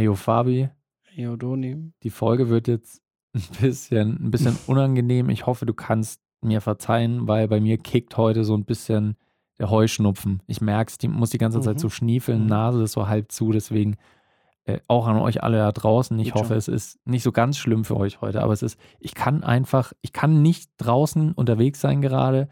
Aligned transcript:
Eyo 0.00 0.14
Fabi, 0.14 0.70
Eodoni. 1.14 1.92
die 2.02 2.10
Folge 2.10 2.48
wird 2.48 2.68
jetzt 2.68 3.02
ein 3.34 3.42
bisschen, 3.60 4.24
ein 4.24 4.30
bisschen 4.30 4.56
unangenehm. 4.66 5.28
Ich 5.28 5.44
hoffe, 5.46 5.66
du 5.66 5.74
kannst 5.74 6.22
mir 6.40 6.62
verzeihen, 6.62 7.28
weil 7.28 7.48
bei 7.48 7.60
mir 7.60 7.76
kickt 7.76 8.16
heute 8.16 8.44
so 8.44 8.54
ein 8.56 8.64
bisschen 8.64 9.16
der 9.58 9.68
Heuschnupfen. 9.68 10.42
Ich 10.46 10.62
merke 10.62 10.88
es, 10.90 10.96
die 10.96 11.08
muss 11.08 11.28
die 11.28 11.36
ganze 11.38 11.60
Zeit 11.60 11.74
Mhm. 11.76 11.80
so 11.80 11.90
schniefeln, 11.90 12.42
Mhm. 12.44 12.46
Nase 12.48 12.82
ist 12.82 12.92
so 12.92 13.08
halb 13.08 13.30
zu, 13.30 13.52
deswegen 13.52 13.96
äh, 14.64 14.78
auch 14.88 15.06
an 15.06 15.18
euch 15.18 15.42
alle 15.42 15.58
da 15.58 15.70
draußen. 15.70 16.18
Ich 16.18 16.26
Geht 16.28 16.34
hoffe, 16.34 16.48
schon. 16.48 16.56
es 16.56 16.68
ist 16.68 16.98
nicht 17.06 17.22
so 17.22 17.30
ganz 17.32 17.58
schlimm 17.58 17.84
für 17.84 17.96
euch 17.98 18.22
heute, 18.22 18.42
aber 18.42 18.54
es 18.54 18.62
ist, 18.62 18.78
ich 19.00 19.14
kann 19.14 19.42
einfach, 19.44 19.92
ich 20.00 20.14
kann 20.14 20.40
nicht 20.40 20.70
draußen 20.78 21.32
unterwegs 21.32 21.80
sein 21.82 22.00
gerade, 22.00 22.48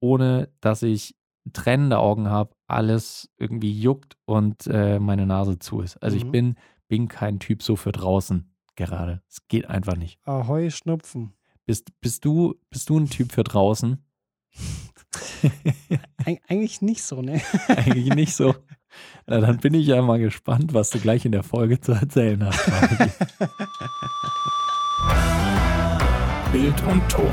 ohne 0.00 0.50
dass 0.60 0.82
ich 0.82 1.16
trennende 1.54 1.98
Augen 1.98 2.28
habe, 2.28 2.50
alles 2.66 3.30
irgendwie 3.38 3.72
juckt 3.72 4.18
und 4.26 4.66
äh, 4.66 4.98
meine 4.98 5.24
Nase 5.26 5.58
zu 5.58 5.80
ist. 5.80 5.96
Also 6.02 6.18
ich 6.18 6.26
Mhm. 6.26 6.30
bin, 6.32 6.54
bin 6.90 7.08
kein 7.08 7.38
Typ 7.38 7.62
so 7.62 7.76
für 7.76 7.92
draußen 7.92 8.52
gerade. 8.74 9.22
Es 9.28 9.46
geht 9.46 9.70
einfach 9.70 9.94
nicht. 9.96 10.18
Ahoi, 10.24 10.70
Schnupfen. 10.70 11.34
Bist, 11.64 11.88
bist, 12.00 12.24
du, 12.24 12.56
bist 12.68 12.90
du 12.90 12.98
ein 12.98 13.08
Typ 13.08 13.30
für 13.32 13.44
draußen? 13.44 14.04
Eig 16.26 16.42
eigentlich 16.48 16.82
nicht 16.82 17.04
so, 17.04 17.22
ne? 17.22 17.40
Eigentlich 17.68 18.12
nicht 18.14 18.34
so. 18.34 18.56
Na, 19.26 19.40
dann 19.40 19.58
bin 19.58 19.74
ich 19.74 19.86
ja 19.86 20.02
mal 20.02 20.18
gespannt, 20.18 20.74
was 20.74 20.90
du 20.90 20.98
gleich 20.98 21.24
in 21.24 21.30
der 21.30 21.44
Folge 21.44 21.80
zu 21.80 21.92
erzählen 21.92 22.44
hast. 22.44 22.58
Bild 26.52 26.82
und 26.88 27.08
Ton. 27.08 27.30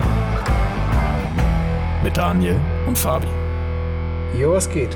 Mit 2.03 2.15
Daniel 2.15 2.62
und 2.85 2.95
Fabi. 2.95 3.26
Jo, 4.39 4.51
was 4.51 4.70
geht? 4.70 4.95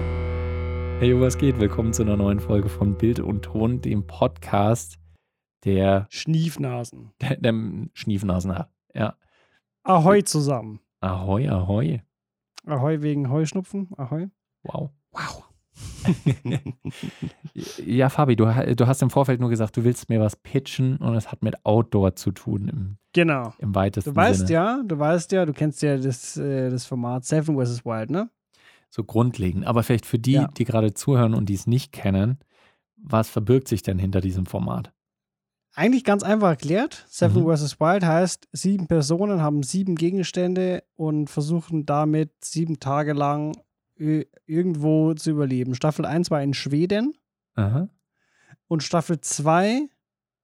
Hey, 1.01 1.19
was 1.19 1.39
geht? 1.39 1.59
Willkommen 1.59 1.93
zu 1.93 2.03
einer 2.03 2.15
neuen 2.15 2.39
Folge 2.39 2.69
von 2.69 2.95
Bild 2.95 3.19
und 3.19 3.41
Ton, 3.41 3.81
dem 3.81 4.05
Podcast 4.05 4.99
der, 5.65 6.05
Schniefnasen. 6.11 7.11
der, 7.19 7.37
der 7.37 7.53
Schniefnasen 7.95 8.55
hat. 8.55 8.69
Ja. 8.93 9.15
Ahoi 9.81 10.21
zusammen. 10.21 10.79
Ahoi, 10.99 11.49
ahoi. 11.49 12.01
Ahoi 12.67 13.01
wegen 13.01 13.31
Heuschnupfen. 13.31 13.89
Ahoi. 13.97 14.27
Wow. 14.61 14.91
Wow. 15.11 15.43
Ja, 17.83 18.09
Fabi, 18.09 18.35
du, 18.35 18.45
du 18.45 18.85
hast 18.85 19.01
im 19.01 19.09
Vorfeld 19.09 19.39
nur 19.41 19.49
gesagt, 19.49 19.75
du 19.77 19.83
willst 19.83 20.07
mir 20.07 20.19
was 20.19 20.35
pitchen 20.35 20.97
und 20.97 21.15
es 21.15 21.31
hat 21.31 21.41
mit 21.41 21.65
Outdoor 21.65 22.15
zu 22.15 22.29
tun 22.31 22.67
im, 22.67 22.97
Genau. 23.13 23.55
im 23.57 23.73
weitesten 23.73 24.11
Du 24.11 24.15
weißt 24.15 24.41
Sinne. 24.47 24.51
ja, 24.51 24.83
du 24.85 24.99
weißt 24.99 25.31
ja, 25.31 25.47
du 25.47 25.53
kennst 25.53 25.81
ja 25.81 25.97
das, 25.97 26.37
äh, 26.37 26.69
das 26.69 26.85
Format 26.85 27.25
Seven 27.25 27.57
vs. 27.59 27.83
Wild, 27.85 28.11
ne? 28.11 28.29
So 28.93 29.03
grundlegend. 29.03 29.65
Aber 29.65 29.81
vielleicht 29.83 30.05
für 30.05 30.19
die, 30.19 30.33
Ja. 30.33 30.47
die 30.47 30.65
gerade 30.65 30.93
zuhören 30.93 31.33
und 31.33 31.47
die 31.47 31.55
es 31.55 31.65
nicht 31.65 31.91
kennen, 31.91 32.37
was 32.97 33.29
verbirgt 33.29 33.67
sich 33.67 33.81
denn 33.81 33.97
hinter 33.97 34.21
diesem 34.21 34.45
Format? 34.45 34.93
Eigentlich 35.73 36.03
ganz 36.03 36.21
einfach 36.23 36.49
erklärt. 36.49 37.05
Seven 37.09 37.43
Mhm. 37.43 37.55
vs. 37.55 37.79
Wild 37.79 38.03
heißt, 38.05 38.49
sieben 38.51 38.87
Personen 38.87 39.41
haben 39.41 39.63
sieben 39.63 39.95
Gegenstände 39.95 40.83
und 40.95 41.29
versuchen 41.29 41.85
damit 41.85 42.31
sieben 42.43 42.79
Tage 42.79 43.13
lang 43.13 43.53
irgendwo 44.45 45.13
zu 45.13 45.31
überleben. 45.31 45.73
Staffel 45.75 46.05
1 46.05 46.29
war 46.31 46.41
in 46.43 46.53
Schweden 46.53 47.13
Aha. 47.55 47.87
und 48.67 48.83
Staffel 48.83 49.21
2 49.21 49.87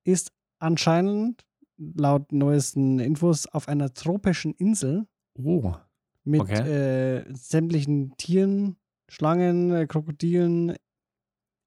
ist 0.04 0.32
anscheinend 0.59 1.44
laut 1.78 2.32
neuesten 2.32 3.00
Infos 3.00 3.45
auf 3.48 3.67
einer 3.67 3.94
tropischen 3.94 4.54
Insel 4.54 5.06
Oh. 5.44 5.73
Mit 6.28 6.42
Okay. 6.42 6.59
äh, 7.20 7.25
sämtlichen 7.33 8.16
Tieren, 8.17 8.75
Schlangen, 9.09 9.72
äh, 9.72 9.88
Krokodilen 9.88 10.75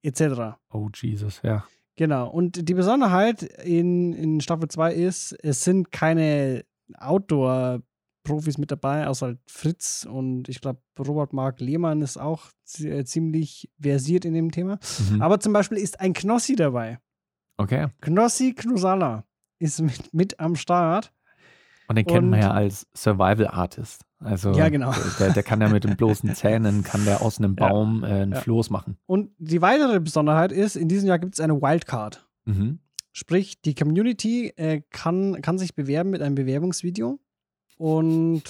etc. 0.02 0.58
Oh, 0.72 0.88
Jesus, 0.94 1.40
ja. 1.42 1.64
Genau. 1.96 2.28
Und 2.30 2.68
die 2.68 2.74
Besonderheit 2.74 3.42
in, 3.42 4.12
in 4.12 4.40
Staffel 4.40 4.68
2 4.68 4.94
ist, 4.94 5.32
es 5.42 5.64
sind 5.64 5.92
keine 5.92 6.64
Outdoor-Profis 6.96 8.58
mit 8.58 8.70
dabei, 8.70 9.06
außer 9.06 9.26
halt 9.26 9.38
Fritz 9.46 10.06
und 10.10 10.48
ich 10.48 10.60
glaube, 10.60 10.80
Robert 10.98 11.32
Mark 11.32 11.60
Lehmann 11.60 12.02
ist 12.02 12.16
auch 12.16 12.50
äh, 12.78 13.04
ziemlich 13.04 13.70
versiert 13.80 14.24
in 14.24 14.34
dem 14.34 14.50
Thema. 14.50 14.78
Mhm. 15.10 15.22
Aber 15.22 15.40
zum 15.40 15.52
Beispiel 15.52 15.78
ist 15.78 16.00
ein 16.00 16.12
Knossi 16.12 16.56
dabei. 16.56 16.98
Okay. 17.56 17.88
Knossi 18.00 18.54
Knusala 18.54 19.24
ist 19.58 19.80
mit, 19.80 20.14
mit 20.14 20.40
am 20.40 20.56
Start. 20.56 21.12
Und 21.90 21.96
den 21.96 22.06
kennt 22.06 22.30
man 22.30 22.38
Und- 22.38 22.44
ja 22.46 22.52
als 22.52 22.86
Survival 22.96 23.48
Artist. 23.48 24.02
Also 24.20 24.52
Ja, 24.52 24.68
genau. 24.68 24.92
der, 25.18 25.32
der 25.32 25.42
kann 25.42 25.60
ja 25.60 25.68
mit 25.68 25.82
den 25.84 25.96
bloßen 25.96 26.32
Zähnen, 26.34 26.84
kann 26.84 27.04
der 27.04 27.20
aus 27.20 27.38
einem 27.38 27.56
Ja. 27.58 27.68
Baum 27.68 28.04
äh, 28.04 28.06
einen 28.06 28.32
Ja. 28.32 28.40
Floß 28.40 28.70
machen. 28.70 28.96
Und 29.06 29.30
die 29.38 29.60
weitere 29.60 29.98
Besonderheit 29.98 30.52
ist, 30.52 30.76
in 30.76 30.88
diesem 30.88 31.08
Jahr 31.08 31.18
gibt 31.18 31.34
es 31.34 31.40
eine 31.40 31.60
Wildcard. 31.60 32.26
Mhm. 32.44 32.78
Sprich, 33.12 33.60
die 33.62 33.74
Community 33.74 34.52
äh, 34.56 34.82
kann, 34.90 35.42
kann 35.42 35.58
sich 35.58 35.74
bewerben 35.74 36.10
mit 36.10 36.22
einem 36.22 36.36
Bewerbungsvideo 36.36 37.18
und 37.76 38.42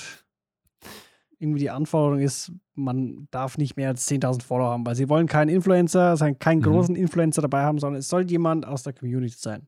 irgendwie 1.39 1.61
die 1.61 1.71
Anforderung 1.71 2.19
ist, 2.21 2.53
man 2.75 3.27
darf 3.31 3.57
nicht 3.57 3.77
mehr 3.77 3.89
als 3.89 4.07
10.000 4.07 4.43
Follower 4.43 4.71
haben, 4.73 4.85
weil 4.85 4.95
sie 4.95 5.09
wollen 5.09 5.27
keinen 5.27 5.49
Influencer, 5.49 6.11
also 6.11 6.27
keinen 6.39 6.59
Mhm. 6.59 6.65
großen 6.65 6.97
Influencer 6.97 7.41
dabei 7.43 7.63
haben, 7.63 7.79
sondern 7.79 8.01
es 8.01 8.09
soll 8.09 8.31
jemand 8.31 8.67
aus 8.67 8.83
der 8.83 8.93
Community 8.93 9.37
sein. 9.39 9.67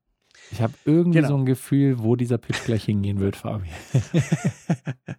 Ich 0.52 0.60
habe 0.60 0.74
irgendwie 0.84 1.18
Genau. 1.18 1.28
so 1.28 1.36
ein 1.38 1.46
Gefühl, 1.46 1.98
wo 2.02 2.14
dieser 2.14 2.36
Pitch 2.38 2.64
gleich 2.66 2.84
hingehen 2.84 3.18
wird, 3.20 3.36
Fabi. 3.36 3.68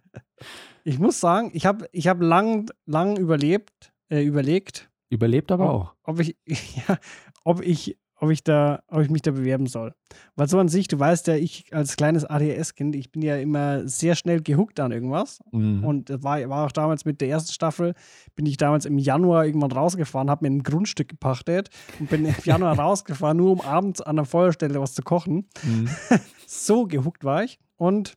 Ich 0.86 0.98
muss 0.98 1.18
sagen, 1.18 1.50
ich 1.54 1.64
habe 1.64 1.88
ich 1.92 2.08
hab 2.08 2.20
lang, 2.20 2.70
lang 2.84 3.16
überlebt, 3.16 3.92
äh, 4.10 4.22
überlegt, 4.22 4.90
Überlebt 5.08 5.50
aber 5.52 5.64
Oh. 5.72 5.76
auch. 5.76 5.94
ob 6.02 6.20
ich, 6.20 6.36
ja, 6.88 6.98
ob 7.44 7.62
ich, 7.62 7.96
ob 8.24 8.30
ich 8.30 8.42
da, 8.42 8.82
ob 8.88 9.02
ich 9.02 9.10
mich 9.10 9.22
da 9.22 9.30
bewerben 9.30 9.66
soll. 9.66 9.94
Weil 10.34 10.48
so 10.48 10.58
an 10.58 10.68
sich, 10.68 10.88
du 10.88 10.98
weißt 10.98 11.26
ja, 11.26 11.34
ich 11.34 11.66
als 11.72 11.96
kleines 11.96 12.24
ADHS-Kind, 12.24 12.96
ich 12.96 13.12
bin 13.12 13.22
ja 13.22 13.36
immer 13.36 13.86
sehr 13.86 14.14
schnell 14.14 14.40
gehuckt 14.40 14.80
an 14.80 14.92
irgendwas. 14.92 15.40
Mhm. 15.52 15.84
Und 15.84 16.10
das 16.10 16.22
war, 16.22 16.48
war 16.48 16.66
auch 16.66 16.72
damals 16.72 17.04
mit 17.04 17.20
der 17.20 17.28
ersten 17.28 17.52
Staffel, 17.52 17.94
bin 18.34 18.46
ich 18.46 18.56
damals 18.56 18.86
im 18.86 18.98
Januar 18.98 19.44
irgendwann 19.44 19.72
rausgefahren, 19.72 20.30
habe 20.30 20.48
mir 20.48 20.56
ein 20.56 20.62
Grundstück 20.62 21.08
gepachtet 21.08 21.68
und 22.00 22.08
bin 22.08 22.24
im 22.24 22.34
Januar 22.44 22.78
rausgefahren, 22.78 23.36
nur 23.36 23.52
um 23.52 23.60
abends 23.60 24.00
an 24.00 24.16
der 24.16 24.24
Feuerstelle 24.24 24.80
was 24.80 24.94
zu 24.94 25.02
kochen. 25.02 25.48
Mhm. 25.62 25.88
So 26.46 26.86
gehuckt 26.86 27.24
war 27.24 27.42
ich. 27.42 27.58
Und 27.76 28.14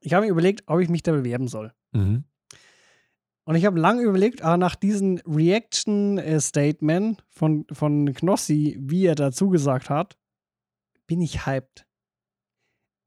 ich 0.00 0.14
habe 0.14 0.26
mir 0.26 0.30
überlegt, 0.30 0.62
ob 0.66 0.78
ich 0.80 0.88
mich 0.88 1.02
da 1.02 1.12
bewerben 1.12 1.48
soll. 1.48 1.72
Mhm. 1.92 2.24
Und 3.46 3.54
ich 3.54 3.64
habe 3.64 3.78
lange 3.78 4.02
überlegt, 4.02 4.42
aber 4.42 4.56
nach 4.56 4.74
diesem 4.74 5.18
Reaction-Statement 5.26 7.24
von, 7.28 7.64
von 7.72 8.12
Knossi, 8.12 8.76
wie 8.80 9.06
er 9.06 9.14
dazu 9.14 9.48
gesagt 9.50 9.88
hat, 9.90 10.16
bin 11.06 11.20
ich 11.20 11.46
hyped. 11.46 11.86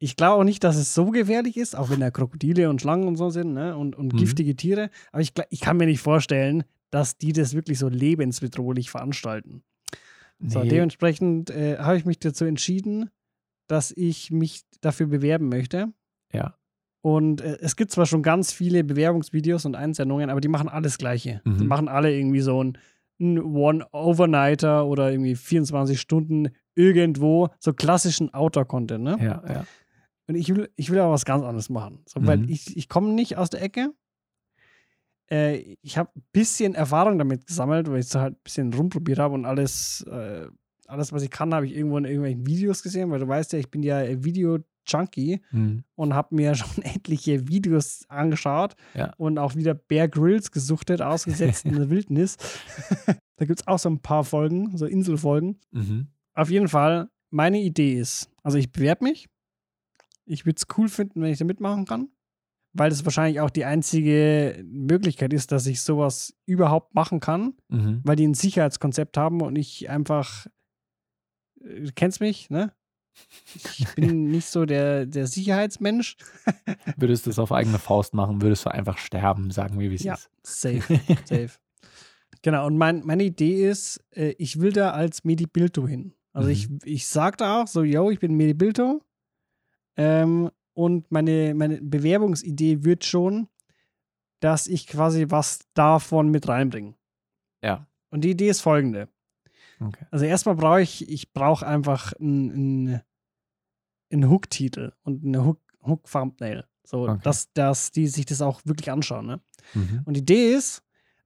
Ich 0.01 0.15
glaube 0.15 0.39
auch 0.39 0.45
nicht, 0.45 0.63
dass 0.63 0.77
es 0.77 0.93
so 0.93 1.07
gefährlich 1.11 1.57
ist, 1.57 1.75
auch 1.75 1.89
wenn 1.89 1.99
da 1.99 2.09
Krokodile 2.09 2.69
und 2.69 2.79
Schlangen 2.81 3.07
und 3.07 3.17
so 3.17 3.29
sind 3.29 3.53
ne? 3.53 3.75
und, 3.75 3.97
und 3.97 4.13
Mhm. 4.13 4.17
giftige 4.17 4.55
Tiere. 4.55 4.89
Aber 5.11 5.21
ich, 5.21 5.33
ich 5.49 5.59
kann 5.59 5.75
mir 5.75 5.85
nicht 5.87 5.99
vorstellen, 5.99 6.63
dass 6.89 7.17
die 7.17 7.33
das 7.33 7.53
wirklich 7.53 7.77
so 7.77 7.89
lebensbedrohlich 7.89 8.89
veranstalten. 8.89 9.63
So, 10.41 10.63
Nee. 10.63 10.69
dementsprechend 10.69 11.49
äh, 11.49 11.77
habe 11.79 11.97
ich 11.97 12.05
mich 12.05 12.17
dazu 12.19 12.45
entschieden, 12.45 13.09
dass 13.67 13.91
ich 13.91 14.31
mich 14.31 14.61
dafür 14.79 15.07
bewerben 15.07 15.49
möchte. 15.49 15.91
Ja. 16.31 16.55
Und 17.01 17.41
äh, 17.41 17.57
es 17.61 17.75
gibt 17.75 17.91
zwar 17.91 18.05
schon 18.05 18.23
ganz 18.23 18.51
viele 18.51 18.83
Bewerbungsvideos 18.83 19.65
und 19.65 19.75
Einsendungen, 19.75 20.29
aber 20.29 20.41
die 20.41 20.47
machen 20.49 20.67
alles 20.69 20.97
Gleiche. 20.97 21.41
Die 21.45 21.51
Mhm. 21.63 21.67
machen 21.67 21.87
alle 21.87 22.13
irgendwie 22.13 22.41
so 22.41 22.61
ein, 22.63 22.77
ein 23.21 23.39
One-Overnighter 23.39 24.85
oder 24.85 25.11
irgendwie 25.11 25.35
24 25.35 25.99
Stunden 25.99 26.49
irgendwo, 26.75 27.49
so 27.59 27.73
klassischen 27.73 28.33
Outdoor-Content, 28.33 29.03
ne? 29.03 29.17
Ja, 29.21 29.43
ja. 29.47 29.65
Und 30.27 30.35
ich 30.35 30.53
will, 30.55 30.69
ich 30.75 30.91
will 30.91 30.99
aber 30.99 31.13
was 31.13 31.25
ganz 31.25 31.43
anderes 31.43 31.69
machen. 31.69 32.03
So, 32.05 32.25
Weil 32.25 32.37
Mhm. 32.39 32.49
ich, 32.49 32.77
ich 32.77 32.87
komme 32.87 33.13
nicht 33.13 33.37
aus 33.37 33.49
der 33.49 33.61
Ecke. 33.61 33.91
Äh, 35.31 35.75
ich 35.81 35.97
habe 35.97 36.11
ein 36.15 36.23
bisschen 36.31 36.75
Erfahrung 36.75 37.17
damit 37.17 37.45
gesammelt, 37.47 37.89
weil 37.89 37.99
ich 37.99 38.07
so 38.09 38.19
halt 38.19 38.35
ein 38.35 38.41
bisschen 38.43 38.73
rumprobiert 38.73 39.19
habe 39.19 39.33
und 39.35 39.45
alles, 39.45 40.05
äh, 40.09 40.47
alles, 40.87 41.13
was 41.13 41.23
ich 41.23 41.29
kann, 41.29 41.53
habe 41.53 41.65
ich 41.67 41.75
irgendwo 41.75 41.97
in 41.97 42.05
irgendwelchen 42.05 42.45
Videos 42.47 42.81
gesehen, 42.83 43.11
weil 43.11 43.19
du 43.19 43.27
weißt 43.27 43.53
ja, 43.53 43.59
ich 43.59 43.69
bin 43.69 43.83
ja 43.83 44.01
äh, 44.01 44.23
Video-Junkie 44.91 45.41
Mhm. 45.51 45.83
und 45.95 46.13
habe 46.13 46.35
mir 46.35 46.53
schon 46.55 46.83
etliche 46.83 47.47
Videos 47.47 48.05
angeschaut 48.09 48.75
Ja. 48.93 49.13
und 49.17 49.37
auch 49.37 49.55
wieder 49.55 49.73
Bear 49.73 50.07
Grylls 50.07 50.51
gesuchtet, 50.51 51.01
ausgesetzt 51.01 51.65
in 51.65 51.75
der 51.75 51.89
Wildnis. 51.89 52.37
da 53.37 53.45
gibt 53.45 53.61
es 53.61 53.67
auch 53.67 53.79
so 53.79 53.89
ein 53.89 53.99
paar 53.99 54.23
Folgen, 54.23 54.77
so 54.77 54.85
Inselfolgen. 54.85 55.59
Mhm. 55.71 56.07
Auf 56.33 56.49
jeden 56.49 56.67
Fall, 56.67 57.09
meine 57.29 57.59
Idee 57.61 57.93
ist, 57.99 58.29
also 58.43 58.57
ich 58.57 58.71
bewerbe 58.71 59.03
mich. 59.05 59.27
Ich 60.25 60.45
würde 60.45 60.57
es 60.57 60.67
cool 60.77 60.89
finden, 60.89 61.21
wenn 61.21 61.31
ich 61.31 61.39
da 61.39 61.45
mitmachen 61.45 61.85
kann, 61.85 62.09
weil 62.73 62.89
das 62.91 63.03
wahrscheinlich 63.03 63.39
auch 63.41 63.49
die 63.49 63.65
einzige 63.65 64.63
Möglichkeit 64.65 65.33
ist, 65.33 65.51
dass 65.51 65.65
ich 65.65 65.81
sowas 65.81 66.35
überhaupt 66.45 66.93
machen 66.93 67.19
kann, 67.19 67.53
Mhm. 67.69 68.01
weil 68.03 68.15
die 68.15 68.27
ein 68.27 68.35
Sicherheitskonzept 68.35 69.17
haben 69.17 69.41
und 69.41 69.55
ich 69.57 69.89
einfach, 69.89 70.45
äh, 71.61 71.81
du 71.81 71.91
kennst 71.93 72.21
mich, 72.21 72.49
ne? 72.51 72.71
Ich 73.77 73.87
bin 73.95 74.23
nicht 74.31 74.47
so 74.47 74.65
der, 74.65 75.05
der 75.05 75.27
Sicherheitsmensch. 75.27 76.17
Würdest 76.97 77.25
du 77.25 77.29
es 77.29 77.39
auf 77.39 77.51
eigene 77.51 77.79
Faust 77.79 78.13
machen, 78.13 78.41
würdest 78.41 78.65
du 78.65 78.71
einfach 78.71 78.97
sterben, 78.97 79.51
sagen 79.51 79.79
wir, 79.79 79.89
wie 79.91 79.95
es 79.95 80.03
Ja. 80.03 80.13
ist. 80.15 80.29
Safe, 80.43 80.81
safe. 81.25 81.51
Genau, 82.41 82.65
und 82.67 82.77
mein, 82.77 83.05
meine 83.05 83.23
Idee 83.23 83.69
ist, 83.69 84.01
äh, 84.11 84.29
ich 84.37 84.59
will 84.61 84.71
da 84.71 84.91
als 84.91 85.23
Medibildo 85.23 85.87
hin. 85.87 86.13
Also 86.31 86.47
Mhm. 86.49 86.53
ich, 86.53 86.69
ich 86.85 87.07
sagte 87.07 87.47
auch 87.47 87.67
so, 87.67 87.83
yo, 87.83 88.09
ich 88.11 88.19
bin 88.19 88.35
Medi 88.35 88.53
Bilto. 88.53 89.01
Ähm, 89.97 90.49
und 90.73 91.11
meine, 91.11 91.53
meine 91.55 91.81
Bewerbungsidee 91.81 92.83
wird 92.85 93.03
schon, 93.03 93.49
dass 94.39 94.67
ich 94.67 94.87
quasi 94.87 95.25
was 95.29 95.59
davon 95.73 96.29
mit 96.29 96.47
reinbringe. 96.47 96.93
Ja. 97.61 97.87
Und 98.11 98.21
die 98.23 98.29
Idee 98.31 98.47
ist 98.49 98.61
folgende. 98.61 99.09
Okay. 99.81 100.05
Also 100.11 100.23
erstmal 100.25 100.55
brauche 100.55 100.81
ich, 100.81 101.09
ich 101.09 101.33
brauche 101.33 101.67
einfach 101.67 102.13
einen 102.13 103.01
einen 104.11 104.29
Hook-Titel 104.29 104.93
und 105.03 105.25
eine 105.25 105.45
Hook- 105.45 105.61
Hook-Thumbnail. 105.85 106.65
so, 106.83 107.07
Okay. 107.07 107.19
dass, 107.23 107.51
dass 107.53 107.91
die 107.91 108.07
sich 108.07 108.25
das 108.25 108.41
auch 108.41 108.61
wirklich 108.65 108.89
anschauen. 108.91 109.27
Ne? 109.27 109.39
Mhm. 109.75 110.01
Und 110.05 110.15
die 110.15 110.21
Idee 110.21 110.53
ist, 110.53 110.81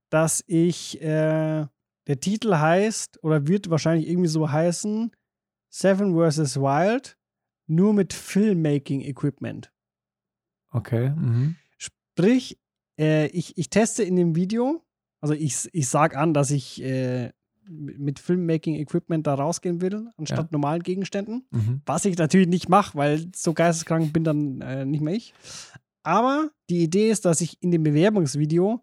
dass 0.09 0.43
ich, 0.45 1.01
äh, 1.01 1.65
der 2.07 2.19
Titel 2.19 2.55
heißt 2.55 3.23
oder 3.23 3.47
wird 3.47 3.69
wahrscheinlich 3.69 4.09
irgendwie 4.09 4.27
so 4.27 4.51
heißen, 4.51 5.11
Seven 5.69 6.13
vs. 6.13 6.57
Wild, 6.57 7.17
nur 7.65 7.93
mit 7.93 8.11
Filmmaking-Equipment. 8.13 9.71
Okay. 10.71 11.11
Mhm. 11.11 11.55
Sprich, 11.77 12.59
äh, 12.99 13.27
ich, 13.27 13.57
ich 13.57 13.69
teste 13.69 14.03
in 14.03 14.15
dem 14.17 14.35
Video, 14.35 14.83
also 15.21 15.33
ich, 15.33 15.69
ich 15.71 15.87
sage 15.87 16.17
an, 16.17 16.33
dass 16.33 16.51
ich 16.51 16.81
äh, 16.83 17.31
mit 17.67 18.19
Filmmaking-Equipment 18.19 19.25
da 19.27 19.35
rausgehen 19.35 19.81
will, 19.81 20.09
anstatt 20.17 20.45
Ja. 20.45 20.47
normalen 20.51 20.83
Gegenständen. 20.83 21.45
Mhm. 21.51 21.81
Was 21.85 22.05
ich 22.05 22.17
natürlich 22.17 22.47
nicht 22.47 22.69
mache, 22.69 22.97
weil 22.97 23.25
so 23.35 23.53
geisteskrank 23.53 24.11
bin 24.13 24.23
dann 24.23 24.61
äh, 24.61 24.85
nicht 24.85 25.01
mehr 25.01 25.13
ich. 25.13 25.33
Aber 26.03 26.51
die 26.69 26.83
Idee 26.83 27.09
ist, 27.09 27.25
dass 27.25 27.39
ich 27.41 27.61
in 27.63 27.71
dem 27.71 27.83
Bewerbungsvideo 27.83 28.81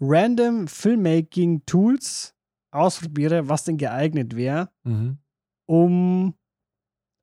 random 0.00 0.66
Filmmaking-Tools 0.68 2.34
ausprobiere, 2.70 3.48
was 3.48 3.64
denn 3.64 3.76
geeignet 3.76 4.34
wäre, 4.36 4.70
Mhm. 4.84 5.18
um 5.66 6.34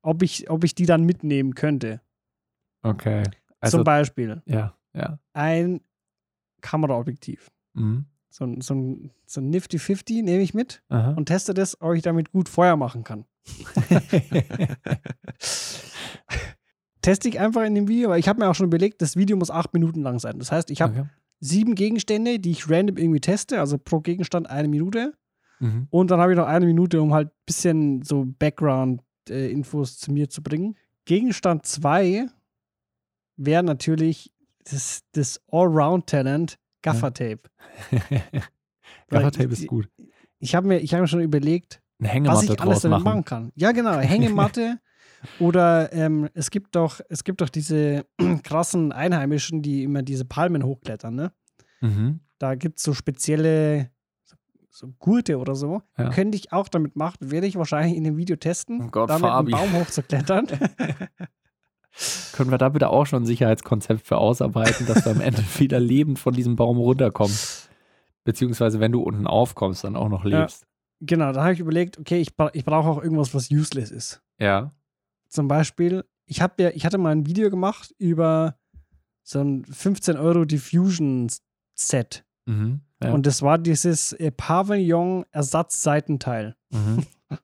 ob 0.02 0.22
ich, 0.22 0.48
ob 0.48 0.64
ich 0.64 0.74
die 0.74 0.86
dann 0.86 1.04
mitnehmen 1.04 1.54
könnte. 1.54 2.00
Okay. 2.82 3.24
Also, 3.60 3.78
Zum 3.78 3.84
Beispiel 3.84 4.40
ja, 4.46 4.74
ja. 4.94 5.18
ein 5.34 5.80
Kameraobjektiv. 6.62 7.50
Mhm. 7.74 8.06
So, 8.30 8.44
ein- 8.44 8.60
so, 8.60 8.74
ein, 8.74 9.10
so 9.26 9.40
ein 9.40 9.50
Nifty 9.50 9.78
50 9.78 10.22
nehme 10.22 10.42
ich 10.42 10.54
mit 10.54 10.82
Aha. 10.88 11.12
und 11.12 11.26
teste 11.26 11.52
das, 11.52 11.80
ob 11.80 11.94
ich 11.94 12.02
damit 12.02 12.30
gut 12.32 12.48
Feuer 12.48 12.76
machen 12.76 13.02
kann. 13.04 13.24
Teste 17.02 17.28
ich 17.28 17.40
einfach 17.40 17.64
in 17.64 17.74
dem 17.74 17.88
Video, 17.88 18.10
weil 18.10 18.20
ich 18.20 18.28
habe 18.28 18.38
mir 18.40 18.48
auch 18.48 18.54
schon 18.54 18.66
überlegt, 18.66 19.00
das 19.00 19.16
Video 19.16 19.36
muss 19.36 19.50
acht 19.50 19.72
Minuten 19.72 20.02
lang 20.02 20.18
sein. 20.18 20.38
Das 20.38 20.52
heißt, 20.52 20.70
ich 20.70 20.82
habe 20.82 21.00
okay. 21.00 21.08
sieben 21.40 21.74
Gegenstände, 21.74 22.38
die 22.38 22.50
ich 22.50 22.68
random 22.68 22.98
irgendwie 22.98 23.20
teste, 23.20 23.58
also 23.58 23.78
pro 23.78 24.00
Gegenstand 24.00 24.50
eine 24.50 24.68
Minute. 24.68 25.14
Mhm. 25.60 25.86
Und 25.90 26.10
dann 26.10 26.20
habe 26.20 26.32
ich 26.32 26.36
noch 26.36 26.46
eine 26.46 26.66
Minute, 26.66 27.00
um 27.00 27.14
halt 27.14 27.28
ein 27.28 27.36
bisschen 27.46 28.02
so 28.02 28.26
Background-Infos 28.38 29.98
zu 29.98 30.12
mir 30.12 30.28
zu 30.28 30.42
bringen. 30.42 30.76
Gegenstand 31.06 31.64
2 31.64 32.28
wäre 33.36 33.62
natürlich 33.62 34.30
das, 34.70 35.00
das 35.12 35.40
Allround-Talent 35.50 36.58
Gaffer-Tape. 36.82 37.42
Gaffertape 39.08 39.52
ist 39.52 39.66
gut. 39.66 39.88
Ich 40.38 40.54
habe 40.54 40.66
mir, 40.68 40.78
ich 40.78 40.94
hab 40.94 41.00
mir 41.00 41.08
schon 41.08 41.20
überlegt, 41.20 41.82
was 41.98 42.42
ich 42.44 42.60
alles 42.60 42.80
damit 42.80 42.98
machen. 43.00 43.04
machen 43.04 43.24
kann. 43.24 43.52
Ja, 43.54 43.72
genau, 43.72 43.96
Hängematte. 43.98 44.78
Oder 45.38 45.92
ähm, 45.92 46.30
es 46.32 46.50
gibt 46.50 46.74
doch, 46.74 47.00
es 47.10 47.24
gibt 47.24 47.42
doch 47.42 47.50
diese 47.50 48.06
krassen 48.42 48.90
Einheimischen, 48.92 49.60
die 49.60 49.84
immer 49.84 50.02
diese 50.02 50.24
Palmen 50.24 50.64
hochklettern, 50.64 51.14
ne? 51.14 51.32
Mhm. 51.82 52.20
Da 52.38 52.54
gibt 52.54 52.78
es 52.78 52.84
so 52.84 52.94
spezielle 52.94 53.90
so 54.70 54.88
Gurte 54.98 55.38
oder 55.38 55.54
so. 55.54 55.82
Ja. 55.98 56.10
Könnte 56.10 56.36
ich 56.36 56.52
auch 56.52 56.68
damit 56.68 56.96
machen, 56.96 57.16
werde 57.20 57.46
ich 57.46 57.56
wahrscheinlich 57.56 57.96
in 57.96 58.04
dem 58.04 58.16
Video 58.16 58.36
testen, 58.36 58.80
Oh 58.80 58.88
Gott, 58.90 59.10
damit 59.10 59.28
Fabi. 59.28 59.52
einen 59.52 59.72
Baum 59.72 59.80
hochzuklettern. 59.80 60.46
Können 62.32 62.50
wir 62.50 62.58
da 62.58 62.68
bitte 62.68 62.90
auch 62.90 63.06
schon 63.06 63.22
ein 63.22 63.26
Sicherheitskonzept 63.26 64.06
für 64.06 64.18
ausarbeiten, 64.18 64.86
dass 64.86 65.04
du 65.04 65.10
am 65.10 65.20
Ende 65.20 65.42
wieder 65.58 65.80
lebend 65.80 66.18
von 66.18 66.32
diesem 66.34 66.56
Baum 66.56 66.78
runterkommst? 66.78 67.68
Beziehungsweise, 68.24 68.80
wenn 68.80 68.92
du 68.92 69.02
unten 69.02 69.26
aufkommst, 69.26 69.84
dann 69.84 69.96
auch 69.96 70.08
noch 70.08 70.24
Ja. 70.24 70.40
lebst. 70.40 70.66
genau, 71.00 71.32
da 71.32 71.42
habe 71.42 71.52
ich 71.54 71.60
überlegt, 71.60 71.98
okay, 71.98 72.20
ich, 72.20 72.36
bra 72.36 72.50
ich 72.52 72.64
brauche 72.64 72.88
auch 72.88 73.02
irgendwas, 73.02 73.34
was 73.34 73.50
useless 73.50 73.90
ist. 73.90 74.22
Ja. 74.38 74.72
Zum 75.28 75.48
Beispiel, 75.48 76.04
ich, 76.26 76.40
hab 76.42 76.60
ja, 76.60 76.70
ich 76.70 76.84
hatte 76.86 76.98
mal 76.98 77.10
ein 77.10 77.26
Video 77.26 77.50
gemacht 77.50 77.92
über 77.98 78.56
so 79.22 79.40
ein 79.40 79.64
15 79.64 80.16
Euro 80.16 80.44
Diffusion-Set. 80.44 82.24
Mhm. 82.46 82.80
ja. 83.02 83.12
Und 83.12 83.26
das 83.26 83.42
war 83.42 83.58
dieses 83.58 84.12
äh, 84.12 84.30
Pavillon-Ersatzseitenteil. 84.30 86.54
mhm. 86.70 87.04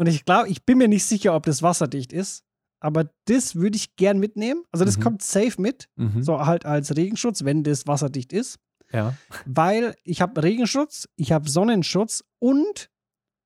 Und 0.00 0.06
ich 0.06 0.24
glaube, 0.24 0.48
ich 0.48 0.64
bin 0.64 0.78
mir 0.78 0.86
nicht 0.86 1.04
sicher, 1.04 1.34
ob 1.34 1.44
das 1.44 1.60
wasserdicht 1.62 2.12
ist, 2.12 2.44
aber 2.80 3.10
das 3.26 3.54
würde 3.56 3.76
ich 3.76 3.96
gern 3.96 4.18
mitnehmen. 4.18 4.62
Also 4.72 4.84
das 4.84 4.98
Mhm. 4.98 5.02
kommt 5.02 5.22
safe 5.22 5.60
mit, 5.60 5.88
Mhm. 5.96 6.22
so 6.22 6.44
halt 6.46 6.64
als 6.66 6.96
Regenschutz, 6.96 7.44
wenn 7.44 7.62
das 7.64 7.86
wasserdicht 7.86 8.32
ist. 8.32 8.58
Ja. 8.92 9.14
Weil 9.44 9.94
ich 10.04 10.20
habe 10.22 10.42
Regenschutz, 10.42 11.08
ich 11.16 11.32
habe 11.32 11.48
Sonnenschutz 11.48 12.24
und 12.38 12.90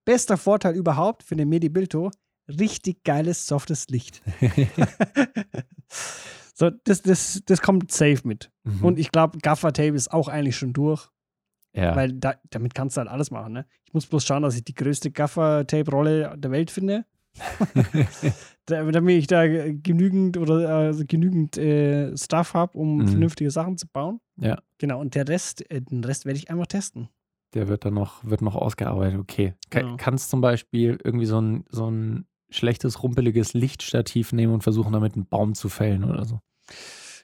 bester 0.05 0.37
Vorteil 0.37 0.75
überhaupt 0.76 1.23
für 1.25 1.34
den 1.37 1.49
Medibilto, 1.49 2.11
richtig 2.49 3.02
geiles, 3.05 3.46
softes 3.46 3.88
Licht. 3.88 4.23
so, 6.55 6.70
das, 6.84 7.02
das, 7.02 7.43
das 7.46 7.61
kommt 7.62 7.90
safe 7.93 8.20
mit. 8.25 8.50
Mhm. 8.64 8.84
Und 8.84 8.99
ich 8.99 9.11
glaube, 9.11 9.38
Gaffer-Tape 9.38 9.94
ist 9.94 10.12
auch 10.12 10.29
eigentlich 10.29 10.56
schon 10.56 10.73
durch. 10.73 11.08
ja. 11.75 11.96
Weil 11.96 12.12
da, 12.12 12.34
damit 12.50 12.75
kannst 12.75 12.96
du 12.96 13.00
halt 13.00 13.11
alles 13.11 13.31
machen. 13.31 13.52
Ne? 13.55 13.67
Ich 13.87 13.94
muss 13.94 14.06
bloß 14.06 14.25
schauen, 14.25 14.43
dass 14.43 14.56
ich 14.56 14.64
die 14.64 14.75
größte 14.75 15.11
Gaffer-Tape-Rolle 15.11 16.34
der 16.38 16.50
Welt 16.50 16.70
finde. 16.70 17.05
Da- 18.67 18.84
damit 18.90 19.19
ich 19.19 19.26
da 19.26 19.44
genügend 19.46 20.37
oder 20.37 20.90
äh, 20.90 21.05
genügend 21.05 21.58
äh, 21.58 22.17
Stuff 22.17 22.55
habe, 22.55 22.79
um 22.79 22.99
Mhm. 22.99 23.08
vernünftige 23.08 23.50
Sachen 23.50 23.76
zu 23.76 23.88
bauen. 23.88 24.20
Ja. 24.37 24.58
Genau, 24.79 25.00
und 25.00 25.17
der 25.17 25.26
Rest, 25.26 25.69
äh, 25.70 25.81
den 25.81 26.05
Rest 26.05 26.26
werde 26.26 26.38
ich 26.38 26.49
einfach 26.49 26.69
testen. 26.69 27.08
Der 27.55 27.67
wird 27.69 27.84
dann 27.84 27.94
noch, 27.94 28.25
wird 28.25 28.40
noch 28.40 28.55
ausgearbeitet. 28.55 29.19
Okay. 29.19 29.55
Ka 29.70 29.81
Genau. 29.81 29.96
Kannst 29.99 30.31
zum 30.31 30.40
Beispiel 30.40 30.96
irgendwie 31.02 31.26
so 31.26 31.40
ein, 31.40 31.64
so 31.70 31.90
ein 31.90 32.26
schlechtes, 32.50 33.02
rumpeliges 33.02 33.52
Lichtstativ 33.52 34.32
nehmen 34.32 34.52
und 34.55 34.62
versuchen, 34.62 34.93
damit 34.93 35.14
einen 35.14 35.26
Baum 35.26 35.55
zu 35.55 35.69
fällen 35.69 36.05
oder 36.05 36.25
so. 36.25 36.40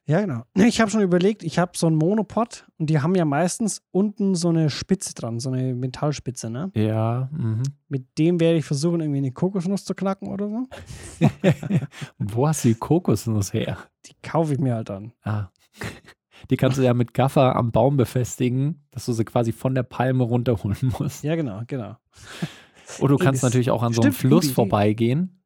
Ja, 0.09 0.23
genau. 0.23 0.45
Ich 0.55 0.81
habe 0.81 0.91
schon 0.91 1.03
überlegt, 1.03 1.43
ich 1.43 1.59
habe 1.59 1.73
so 1.77 1.87
einen 1.87 1.97
Monopod 1.97 2.67
und 2.79 2.89
die 2.89 3.01
haben 3.01 3.15
ja 3.15 3.27
meistens 3.27 3.83
unten 3.91 4.35
so 4.35 4.49
eine 4.49 4.71
Spitze 4.71 5.13
dran, 5.13 5.39
so 5.39 5.51
eine 5.51 5.75
Metallspitze, 5.75 6.49
ne? 6.49 6.71
Ja. 6.75 7.29
Mhm. 7.31 7.63
Mit 7.89 8.17
dem 8.17 8.41
werde 8.41 8.57
ich 8.57 8.65
versuchen, 8.65 9.01
irgendwie 9.01 9.19
eine 9.19 9.33
Kokosnuss 9.33 9.85
zu 9.85 9.95
knacken 9.95 10.29
oder 10.29 10.49
so. 10.49 10.67
Wo 12.19 12.49
hast 12.49 12.65
du 12.65 12.69
die 12.69 12.75
Kokosnuss 12.75 13.53
her? 13.53 13.77
Die 14.07 14.15
kaufe 14.23 14.55
ich 14.55 14.59
mir 14.59 14.77
halt 14.77 14.89
dann. 14.89 15.13
Ah. 15.23 15.49
Die 16.51 16.57
kannst 16.57 16.79
du 16.79 16.83
ja 16.83 16.95
mit 16.95 17.15
Gaffer 17.15 17.57
am 17.57 17.73
Baum 17.73 17.97
befestigen, 17.97 18.87
dass 18.93 19.05
du 19.07 19.13
sie 19.13 19.25
quasi 19.25 19.51
von 19.51 19.75
der 19.75 19.83
Palme 19.83 20.23
runterholen 20.23 20.95
musst. 20.99 21.25
Ja, 21.25 21.35
genau, 21.35 21.63
genau. 21.67 21.97
Oder 23.01 23.09
du 23.09 23.17
kannst 23.23 23.43
das 23.43 23.51
natürlich 23.51 23.73
auch 23.73 23.83
an 23.83 23.93
so 23.93 24.03
einem 24.03 24.13
Fluss 24.13 24.51
vorbeigehen 24.53 25.39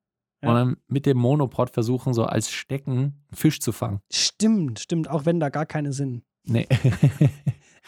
Ja. 0.42 0.48
und 0.50 0.54
dann 0.56 0.76
mit 0.88 1.06
dem 1.06 1.18
Monopod 1.18 1.70
versuchen, 1.70 2.14
so 2.14 2.24
als 2.24 2.50
Stecken 2.50 3.24
Fisch 3.32 3.60
zu 3.60 3.72
fangen. 3.72 4.00
Stimmt, 4.12 4.80
stimmt, 4.80 5.08
auch 5.08 5.24
wenn 5.24 5.38
da 5.40 5.48
gar 5.50 5.66
keine 5.66 5.92
sind. 5.92 6.22
Nee. 6.44 6.66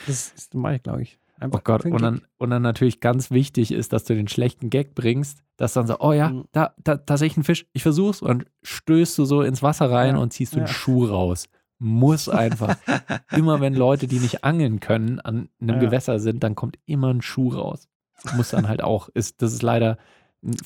Das, 0.07 0.33
mache 0.55 0.77
ich, 0.77 0.83
glaube 0.83 1.03
ich. 1.03 1.19
Oh 1.41 1.45
Einfach 1.45 1.65
Gott, 1.65 1.83
für 1.83 1.89
den 1.89 1.95
und 1.95 2.03
dann, 2.03 2.21
und 2.39 2.51
dann 2.51 2.63
natürlich 2.63 3.01
ganz 3.01 3.31
wichtig 3.31 3.73
ist, 3.73 3.93
dass 3.93 4.05
du 4.05 4.15
den 4.15 4.29
schlechten 4.29 4.71
Gag 4.71 4.95
bringst, 4.95 5.39
dass 5.57 5.73
dann 5.75 5.87
so, 5.87 5.99
oh 6.01 6.13
ja, 6.13 6.31
Mhm. 6.31 6.45
da, 6.53 6.75
da, 6.83 6.97
da 6.97 7.17
sehe 7.17 7.27
ich 7.29 7.37
einen 7.37 7.45
Fisch, 7.45 7.67
ich 7.73 7.83
versuch's 7.83 8.23
und 8.23 8.29
dann 8.29 8.45
stößt 8.63 9.17
du 9.19 9.25
so 9.25 9.43
ins 9.43 9.63
Wasser 9.63 9.91
rein 9.91 10.17
Ja, 10.17 10.23
und 10.23 10.33
ziehst 10.33 10.55
du 10.55 10.59
ja. 10.59 10.65
einen 10.65 10.73
Schuh 10.75 11.05
raus. 11.07 11.49
Muss 11.79 12.29
einfach. 12.29 12.77
immer 13.33 13.61
wenn 13.61 13.75
Leute, 13.75 14.07
die 14.07 14.19
nicht 14.21 14.45
angeln 14.45 14.81
können, 14.81 15.21
an 15.21 15.49
einem 15.61 15.77
Ja. 15.77 15.79
Gewässer 15.81 16.19
sind, 16.19 16.43
dann 16.43 16.55
kommt 16.55 16.79
immer 16.87 17.13
ein 17.13 17.23
Schuh 17.23 17.51
raus. 17.51 17.89
Muss 18.37 18.51
dann 18.51 18.69
halt 18.69 18.83
auch. 18.83 19.09
Ist, 19.11 19.43
das 19.43 19.53
ist 19.53 19.63
leider 19.63 19.99
ein 20.43 20.57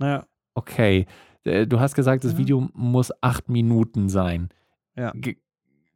Ja, 0.00 0.26
Okay. 0.54 1.06
Äh, 1.44 1.66
Du 1.66 1.78
hast 1.80 1.94
gesagt, 1.94 2.24
das 2.24 2.32
Ja. 2.32 2.38
Video 2.38 2.68
muss 2.72 3.12
acht 3.22 3.48
Minuten 3.48 4.08
sein. 4.08 4.48
Ja. 4.96 5.12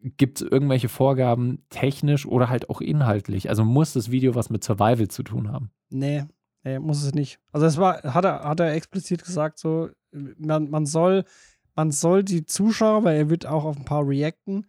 Gibt 0.02 0.40
es 0.40 0.48
irgendwelche 0.48 0.88
Vorgaben 0.88 1.64
technisch 1.70 2.24
oder 2.26 2.48
halt 2.48 2.70
auch 2.70 2.80
inhaltlich? 2.80 3.48
Also 3.50 3.64
muss 3.64 3.92
das 3.92 4.10
Video 4.10 4.34
was 4.34 4.48
mit 4.50 4.64
Survival 4.64 5.08
zu 5.08 5.22
tun 5.22 5.50
haben? 5.52 5.70
nee, 5.90 6.24
nee, 6.64 6.78
muss 6.78 7.02
es 7.02 7.14
nicht. 7.14 7.38
Also 7.52 7.66
es 7.66 7.76
war, 7.78 8.02
hat 8.02 8.24
er, 8.24 8.44
hat 8.44 8.60
er 8.60 8.72
explizit 8.74 9.24
gesagt, 9.24 9.58
so, 9.58 9.88
man, 10.38 10.70
man 10.70 10.86
soll, 10.86 11.24
man 11.74 11.90
soll 11.90 12.22
die 12.22 12.44
Zuschauer, 12.46 13.04
weil 13.04 13.16
er 13.16 13.28
wird 13.30 13.44
auch 13.46 13.64
auf 13.64 13.76
ein 13.76 13.84
paar 13.84 14.06
reacten, 14.06 14.66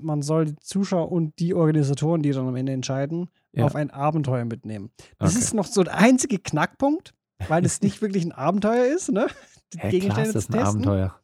man 0.00 0.22
soll 0.22 0.46
die 0.46 0.56
Zuschauer 0.56 1.12
und 1.12 1.38
die 1.38 1.54
Organisatoren, 1.54 2.22
die 2.22 2.30
dann 2.30 2.48
am 2.48 2.56
Ende 2.56 2.72
entscheiden, 2.72 3.28
Ja. 3.52 3.64
auf 3.66 3.74
ein 3.76 3.90
Abenteuer 3.90 4.44
mitnehmen. 4.46 4.90
Das 5.18 5.32
Okay. 5.34 5.44
ist 5.44 5.54
noch 5.54 5.66
so 5.66 5.82
der 5.84 5.96
einzige 5.96 6.38
Knackpunkt, 6.38 7.12
weil 7.48 7.64
es 7.64 7.80
nicht 7.80 8.00
wirklich 8.02 8.24
ein 8.24 8.32
Abenteuer 8.32 8.86
ist, 8.94 9.10
ne? 9.10 9.26
Die 9.72 9.78
Hä, 9.78 10.00
klar 10.00 10.22
ist 10.24 10.34
das 10.34 10.48
ein 10.48 10.52
testen. 10.52 10.66
Abenteuer. 10.66 11.20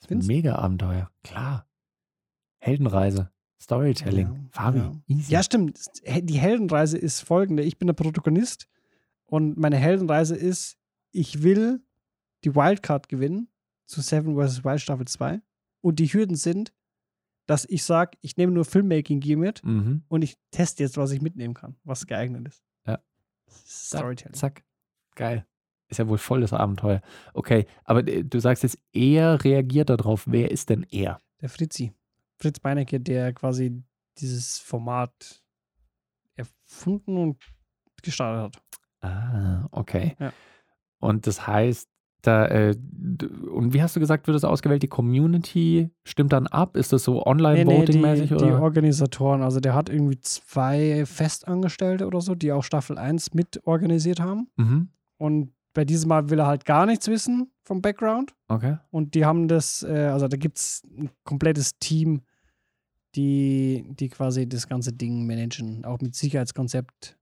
Das 0.00 0.10
ist 0.10 0.16
ein? 0.22 0.26
Mega-Abenteuer. 0.26 1.10
Klar. 1.22 1.66
Heldenreise. 2.58 3.30
Storytelling. 3.60 4.26
Ja, 4.26 4.40
Fabi, 4.50 4.78
ja. 4.78 4.92
easy. 5.06 5.32
Ja, 5.32 5.42
stimmt. 5.42 5.78
Die 6.06 6.38
Heldenreise 6.38 6.96
ist 6.98 7.20
folgende. 7.20 7.62
Ich 7.62 7.78
bin 7.78 7.86
der 7.86 7.94
Protagonist 7.94 8.68
Und 9.26 9.58
meine 9.58 9.76
Heldenreise 9.76 10.34
ist, 10.34 10.78
ich 11.12 11.42
will 11.42 11.82
die 12.44 12.54
Wildcard 12.54 13.08
gewinnen 13.08 13.48
zu 13.86 14.00
Seven 14.00 14.34
vs. 14.36 14.64
Wild 14.64 14.80
Staffel 14.80 15.06
2. 15.06 15.42
Und 15.82 15.98
die 15.98 16.06
Hürden 16.06 16.36
sind, 16.36 16.72
dass 17.46 17.64
ich 17.68 17.84
sage, 17.84 18.16
ich 18.22 18.36
nehme 18.36 18.52
nur 18.52 18.64
Filmmaking 18.64 19.20
Gear 19.20 19.38
mit 19.38 19.62
Mhm. 19.64 20.04
und 20.08 20.22
ich 20.22 20.38
teste 20.50 20.82
jetzt, 20.82 20.96
was 20.96 21.10
ich 21.10 21.20
mitnehmen 21.20 21.54
kann, 21.54 21.76
was 21.84 22.06
geeignet 22.06 22.48
ist. 22.48 22.62
Ja. 22.86 22.98
Storytelling. 23.66 24.34
Zack. 24.34 24.64
Geil. 25.20 25.46
Ist 25.88 25.98
ja 25.98 26.08
wohl 26.08 26.16
voll 26.16 26.40
das 26.40 26.54
Abenteuer. 26.54 27.02
Okay, 27.34 27.66
aber 27.84 28.08
äh, 28.08 28.24
du 28.24 28.38
sagst 28.38 28.62
jetzt, 28.62 28.78
er 28.94 29.44
reagiert 29.44 29.90
darauf. 29.90 30.24
Wer 30.26 30.50
ist 30.50 30.70
denn 30.70 30.86
er? 30.90 31.20
Der 31.42 31.50
Fritzi. 31.50 31.92
Fritz 32.38 32.58
Beinecke, 32.58 33.00
der 33.00 33.34
quasi 33.34 33.82
dieses 34.16 34.58
Format 34.58 35.42
erfunden 36.36 37.18
und 37.18 37.36
gestartet 38.02 38.56
hat. 38.56 39.10
Ah, 39.10 39.68
okay. 39.72 40.16
Ja. 40.18 40.32
Und 41.00 41.26
das 41.26 41.46
heißt, 41.46 41.90
da, 42.22 42.46
äh, 42.46 42.74
und 43.52 43.74
wie 43.74 43.82
hast 43.82 43.94
du 43.94 44.00
gesagt, 44.00 44.26
wird 44.26 44.34
das 44.34 44.44
ausgewählt? 44.44 44.82
Die 44.82 44.88
Community 44.88 45.90
stimmt 46.04 46.32
dann 46.32 46.46
ab? 46.46 46.78
Ist 46.78 46.94
das 46.94 47.04
so 47.04 47.12
Nee, 47.12 47.18
nee, 47.18 47.30
online-voting-mäßig? 47.30 48.28
die, 48.28 48.36
die? 48.36 48.52
Organisatoren, 48.52 49.42
also 49.42 49.60
der 49.60 49.74
hat 49.74 49.90
irgendwie 49.90 50.18
zwei 50.20 51.04
Festangestellte 51.04 52.06
oder 52.06 52.22
so, 52.22 52.34
die 52.34 52.52
auch 52.52 52.64
Staffel 52.64 52.96
1 52.96 53.34
mit 53.34 53.60
organisiert 53.66 54.20
haben. 54.20 54.48
Mhm. 54.56 54.88
Und 55.20 55.52
bei 55.74 55.84
diesem 55.84 56.08
Mal 56.08 56.30
will 56.30 56.38
er 56.38 56.46
halt 56.46 56.64
gar 56.64 56.86
nichts 56.86 57.06
wissen 57.08 57.52
vom 57.62 57.82
Background. 57.82 58.34
Okay. 58.48 58.78
Und 58.90 59.14
die 59.14 59.26
haben 59.26 59.48
das, 59.48 59.82
äh, 59.82 60.06
also 60.06 60.28
da 60.28 60.36
gibt 60.38 60.56
es 60.56 60.82
ein 60.84 61.10
komplettes 61.24 61.78
Team, 61.78 62.22
die, 63.14 63.84
die 63.90 64.08
quasi 64.08 64.48
das 64.48 64.66
ganze 64.66 64.92
Ding 64.92 65.26
managen, 65.26 65.84
auch 65.84 66.00
mit 66.00 66.14
Sicherheitskonzept, 66.14 67.18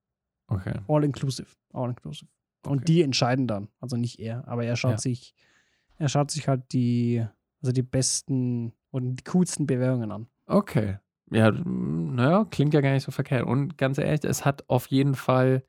Okay. 0.50 0.74
all 0.86 1.04
inclusive, 1.04 1.48
all 1.72 1.90
inclusive. 1.90 2.30
Okay. 2.62 2.72
Und 2.72 2.88
die 2.88 3.02
entscheiden 3.02 3.46
dann, 3.48 3.68
also 3.80 3.96
nicht 3.96 4.18
er, 4.20 4.46
aber 4.46 4.64
er 4.64 4.76
schaut 4.76 4.92
Ja. 4.92 4.98
sich, 4.98 5.34
er 5.96 6.08
schaut 6.08 6.30
sich 6.30 6.46
halt 6.48 6.72
die, 6.72 7.26
also 7.62 7.72
die 7.72 7.82
besten 7.82 8.72
und 8.90 9.16
die 9.16 9.24
coolsten 9.24 9.66
Bewerbungen 9.66 10.12
an. 10.12 10.26
Okay. 10.46 10.98
Ja, 11.30 11.50
naja, 11.50 12.46
klingt 12.50 12.72
ja 12.74 12.80
gar 12.80 12.92
nicht 12.92 13.02
so 13.04 13.10
verkehrt. 13.10 13.46
Und 13.46 13.76
ganz 13.76 13.98
ehrlich, 13.98 14.24
es 14.24 14.44
hat 14.44 14.68
auf 14.70 14.86
jeden 14.86 15.14
Fall 15.14 15.64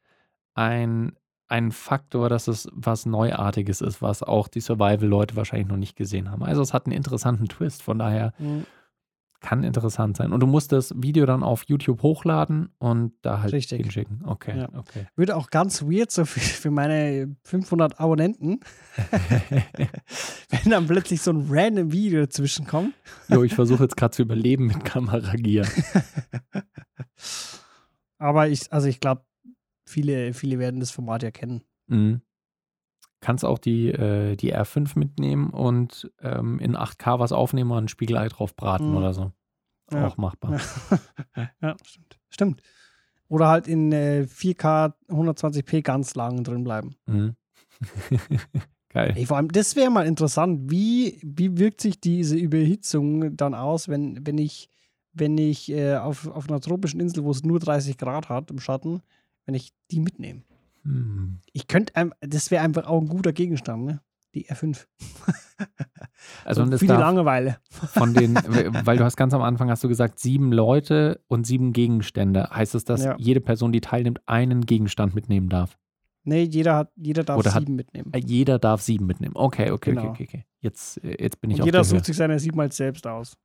ein, 0.53 1.17
einen 1.49 1.71
Faktor, 1.71 2.29
dass 2.29 2.47
es 2.47 2.67
was 2.71 3.05
Neuartiges 3.05 3.81
ist, 3.81 4.01
was 4.01 4.23
auch 4.23 4.47
die 4.47 4.61
Survival-Leute 4.61 5.35
wahrscheinlich 5.35 5.67
noch 5.67 5.77
nicht 5.77 5.95
gesehen 5.95 6.31
haben. 6.31 6.43
Also 6.43 6.61
es 6.61 6.73
hat 6.73 6.85
einen 6.85 6.95
interessanten 6.95 7.47
Twist, 7.47 7.83
von 7.83 7.99
daher 7.99 8.33
kann 9.41 9.63
interessant 9.63 10.17
sein. 10.17 10.33
Und 10.33 10.41
du 10.41 10.47
musst 10.47 10.73
das 10.73 10.93
Video 10.97 11.25
dann 11.25 11.43
auf 11.43 11.63
YouTube 11.67 12.01
hochladen 12.03 12.73
und 12.77 13.13
da 13.21 13.41
halt 13.41 13.53
Richtig. 13.53 13.79
hinschicken. 13.81 14.21
Okay, 14.25 14.57
Ja. 14.59 14.69
okay. 14.77 15.07
Würde 15.15 15.37
auch 15.37 15.49
ganz 15.49 15.81
weird 15.83 16.11
so 16.11 16.25
für, 16.25 16.41
für 16.41 16.71
meine 16.71 17.37
500 17.45 18.01
Abonnenten, 18.01 18.59
wenn 20.49 20.71
dann 20.71 20.87
plötzlich 20.87 21.21
so 21.21 21.31
ein 21.31 21.47
random 21.49 21.93
Video 21.93 22.19
dazwischen 22.19 22.67
kommt. 22.67 22.93
jo, 23.29 23.41
ich 23.43 23.55
versuche 23.55 23.83
jetzt 23.83 23.95
gerade 23.95 24.11
zu 24.11 24.23
überleben 24.23 24.67
mit 24.67 24.83
Kameragier. 24.83 25.65
Aber 28.17 28.49
ich, 28.49 28.71
also 28.73 28.87
ich 28.87 28.99
glaube, 28.99 29.21
viele, 29.89 30.33
viele 30.33 30.59
werden 30.59 30.79
das 30.79 30.91
Format 30.91 31.23
ja 31.23 31.31
kennen. 31.31 31.63
Mhm. 31.87 32.21
Kannst 33.21 33.43
auch 33.43 33.57
die, 33.59 33.89
äh, 33.89 34.35
die 34.37 34.55
R5 34.55 34.97
mitnehmen 34.97 35.49
und 35.49 36.09
ähm, 36.21 36.59
in 36.59 36.77
8K 36.77 37.19
was 37.19 37.31
aufnehmen 37.33 37.71
und 37.71 37.77
ein 37.85 37.87
Spiegelei 37.89 38.29
drauf 38.29 38.55
braten 38.55 38.91
Mhm. 38.91 38.97
oder 38.97 39.13
so. 39.13 39.31
Ja. 39.91 40.07
Auch 40.07 40.17
machbar. 40.17 40.59
ja, 41.61 41.75
stimmt. 41.83 42.19
Stimmt. 42.29 42.61
Oder 43.27 43.47
halt 43.47 43.67
in 43.67 43.91
äh, 43.91 44.25
4K 44.29 44.93
120p 45.09 45.81
ganz 45.81 46.15
lang 46.15 46.43
drin 46.43 46.63
bleiben. 46.63 46.95
Mhm. 47.07 47.35
Geil. 48.89 49.13
Ey, 49.15 49.25
vor 49.25 49.37
allem, 49.37 49.49
das 49.49 49.75
wäre 49.75 49.91
mal 49.91 50.07
interessant, 50.07 50.71
wie, 50.71 51.19
wie 51.23 51.57
wirkt 51.59 51.81
sich 51.81 51.99
diese 51.99 52.35
Überhitzung 52.37 53.35
dann 53.37 53.53
aus, 53.53 53.87
wenn, 53.87 54.25
wenn 54.25 54.37
ich, 54.39 54.67
wenn 55.13 55.37
ich 55.37 55.69
äh, 55.71 55.97
auf, 55.97 56.27
auf 56.27 56.49
einer 56.49 56.59
tropischen 56.59 56.99
Insel, 56.99 57.23
wo 57.23 57.31
es 57.31 57.43
nur 57.43 57.59
30 57.59 57.97
Grad 57.97 58.29
hat 58.29 58.49
im 58.49 58.59
Schatten, 58.59 59.01
wenn 59.49 59.55
ich 59.55 59.73
die 59.89 59.99
mitnehme. 59.99 60.43
Hm. 60.83 61.39
Ich 61.53 61.65
könnte, 61.67 61.91
das 62.21 62.51
wäre 62.51 62.63
einfach 62.63 62.85
auch 62.85 63.01
ein 63.01 63.07
guter 63.07 63.33
Gegenstand, 63.33 63.83
ne? 63.83 64.01
Die 64.35 64.47
R5. 64.47 64.85
Also 66.45 66.61
und 66.61 66.77
viele 66.77 66.93
Langeweile. 66.97 67.57
von 67.71 68.13
den, 68.13 68.35
weil 68.85 68.97
du 68.97 69.03
hast 69.03 69.15
ganz 69.15 69.33
am 69.33 69.41
Anfang 69.41 69.69
hast 69.69 69.83
du 69.83 69.87
gesagt, 69.87 70.19
sieben 70.19 70.51
Leute 70.51 71.21
und 71.27 71.47
sieben 71.47 71.73
Gegenstände. 71.73 72.49
Heißt 72.51 72.75
es, 72.75 72.83
dass 72.85 73.03
Ja. 73.03 73.15
jede 73.17 73.39
Person, 73.41 73.71
die 73.71 73.81
teilnimmt, 73.81 74.21
einen 74.27 74.65
Gegenstand 74.65 75.15
mitnehmen 75.15 75.49
darf? 75.49 75.77
Nee, 76.25 76.43
jeder, 76.43 76.75
hat, 76.75 76.91
jeder 76.95 77.23
darf 77.23 77.39
Oder 77.39 77.53
hat- 77.53 77.61
sieben 77.61 77.75
mitnehmen. 77.75 78.11
Äh, 78.13 78.19
Jeder 78.19 78.59
darf 78.59 78.81
sieben 78.81 79.05
mitnehmen. 79.07 79.33
Okay, 79.35 79.71
okay, 79.71 79.91
Genau. 79.91 80.09
okay, 80.09 80.11
okay, 80.11 80.23
okay. 80.27 80.45
Jetzt, 80.59 81.03
äh, 81.03 81.15
jetzt 81.23 81.39
bin 81.41 81.49
ich 81.49 81.55
Und 81.55 81.61
auf 81.61 81.65
jeder 81.67 81.79
Höhe. 81.79 81.85
sucht 81.85 82.05
sich 82.05 82.17
seine 82.17 82.37
sieben 82.39 82.59
halt 82.59 82.73
selbst 82.73 83.07
aus. 83.07 83.37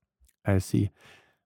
I 0.46 0.58
see. 0.60 0.90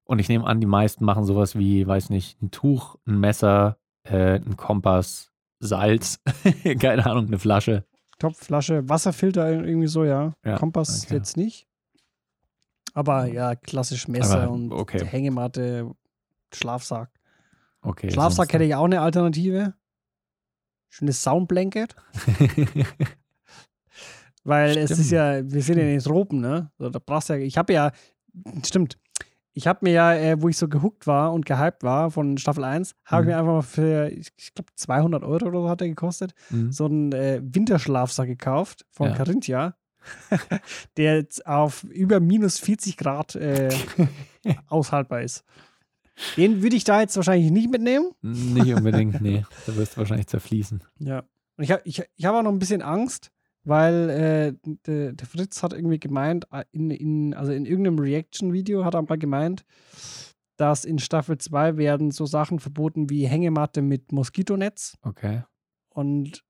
Und 0.04 0.18
ich 0.18 0.28
nehme 0.30 0.46
an, 0.46 0.60
die 0.60 0.66
meisten 0.66 1.04
machen 1.04 1.24
sowas 1.24 1.56
wie, 1.56 1.86
weiß 1.86 2.08
nicht, 2.10 2.40
ein 2.42 2.50
Tuch, 2.50 2.96
ein 3.06 3.20
Messer, 3.20 3.77
äh, 4.10 4.36
ein 4.36 4.56
Kompass, 4.56 5.30
Salz, 5.60 6.20
keine 6.80 7.06
Ahnung, 7.06 7.26
eine 7.26 7.38
Flasche. 7.38 7.84
Topf, 8.18 8.38
Flasche, 8.38 8.88
Wasserfilter 8.88 9.50
irgendwie 9.50 9.86
so, 9.86 10.04
ja. 10.04 10.34
Ja, 10.44 10.56
Kompass 10.56 11.04
okay. 11.04 11.14
jetzt 11.14 11.36
nicht. 11.36 11.66
Aber 12.94 13.26
ja, 13.26 13.54
klassisch 13.54 14.08
Messer 14.08 14.42
Aber, 14.42 14.52
und 14.52 14.72
okay. 14.72 15.04
Hängematte, 15.04 15.90
Schlafsack. 16.52 17.10
Okay. 17.82 18.10
Schlafsack 18.10 18.52
hätte 18.52 18.64
ich 18.64 18.74
auch 18.74 18.84
eine 18.84 19.00
Alternative. 19.00 19.74
Schönes 20.88 21.22
Soundblanket. 21.22 21.94
Weil 24.44 24.78
es 24.78 24.90
ist 24.90 25.06
Stimmt. 25.06 25.12
ja, 25.12 25.52
wir 25.52 25.62
sind 25.62 25.76
ja 25.76 25.84
in 25.84 25.90
den 25.90 26.00
Tropen, 26.00 26.40
ne? 26.40 26.72
Da 26.78 26.98
brauchst 27.04 27.28
ja, 27.28 27.36
ich 27.36 27.58
habe 27.58 27.72
ja, 27.72 27.92
stimmt, 28.64 28.98
ich 29.54 29.66
habe 29.66 29.80
mir 29.82 29.92
ja, 29.92 30.14
äh, 30.14 30.40
wo 30.40 30.48
ich 30.48 30.56
so 30.56 30.68
gehuckt 30.68 31.06
war 31.06 31.32
und 31.32 31.44
gehypt 31.46 31.82
war 31.82 32.10
von 32.10 32.38
Staffel 32.38 32.64
1, 32.64 32.94
habe 33.04 33.22
Mhm. 33.24 33.28
ich 33.28 33.32
mir 33.34 33.38
einfach 33.40 33.52
mal 33.54 33.62
für, 33.62 34.08
ich, 34.10 34.28
ich 34.36 34.54
glaube, 34.54 34.70
200 34.76 35.22
Euro 35.24 35.46
oder 35.46 35.60
so 35.62 35.68
hat 35.68 35.80
er 35.80 35.88
gekostet, 35.88 36.32
Mhm. 36.50 36.70
so 36.72 36.84
einen 36.86 37.12
äh, 37.12 37.40
Winterschlafsack 37.42 38.26
gekauft 38.28 38.86
von 38.90 39.08
Ja. 39.10 39.14
Carinthia, 39.16 39.74
der 40.96 41.16
jetzt 41.16 41.46
auf 41.46 41.82
über 41.84 42.20
minus 42.20 42.58
40 42.58 42.96
Grad 42.96 43.34
äh, 43.34 43.68
aushaltbar 44.68 45.22
ist. 45.22 45.44
Den 46.36 46.62
würde 46.62 46.74
ich 46.76 46.84
da 46.84 47.00
jetzt 47.00 47.14
wahrscheinlich 47.16 47.50
nicht 47.52 47.70
mitnehmen. 47.70 48.10
Nicht 48.22 48.74
unbedingt, 48.74 49.20
nee. 49.20 49.44
Da 49.66 49.76
wirst 49.76 49.94
du 49.94 49.98
wahrscheinlich 49.98 50.26
zerfließen. 50.26 50.82
Ja. 50.98 51.20
Und 51.56 51.64
ich 51.64 51.70
habe 51.72 51.82
ich, 51.84 52.02
ich 52.16 52.24
hab 52.24 52.34
auch 52.34 52.42
noch 52.42 52.50
ein 52.52 52.58
bisschen 52.58 52.82
Angst, 52.82 53.30
weil 53.68 54.10
äh, 54.10 54.70
der, 54.86 55.12
der 55.12 55.26
Fritz 55.26 55.62
hat 55.62 55.72
irgendwie 55.72 56.00
gemeint, 56.00 56.46
äh, 56.52 56.64
in, 56.72 56.90
in, 56.90 57.34
also 57.34 57.52
in 57.52 57.66
irgendeinem 57.66 57.98
Reaction-Video 57.98 58.84
hat 58.84 58.94
er 58.94 59.02
mal 59.02 59.18
gemeint, 59.18 59.64
dass 60.56 60.84
in 60.84 60.98
Staffel 60.98 61.38
2 61.38 61.76
werden 61.76 62.10
so 62.10 62.26
Sachen 62.26 62.58
verboten 62.58 63.10
wie 63.10 63.26
Hängematte 63.26 63.82
mit 63.82 64.10
Moskitonetz 64.12 64.96
Okay. 65.02 65.42
und 65.90 66.42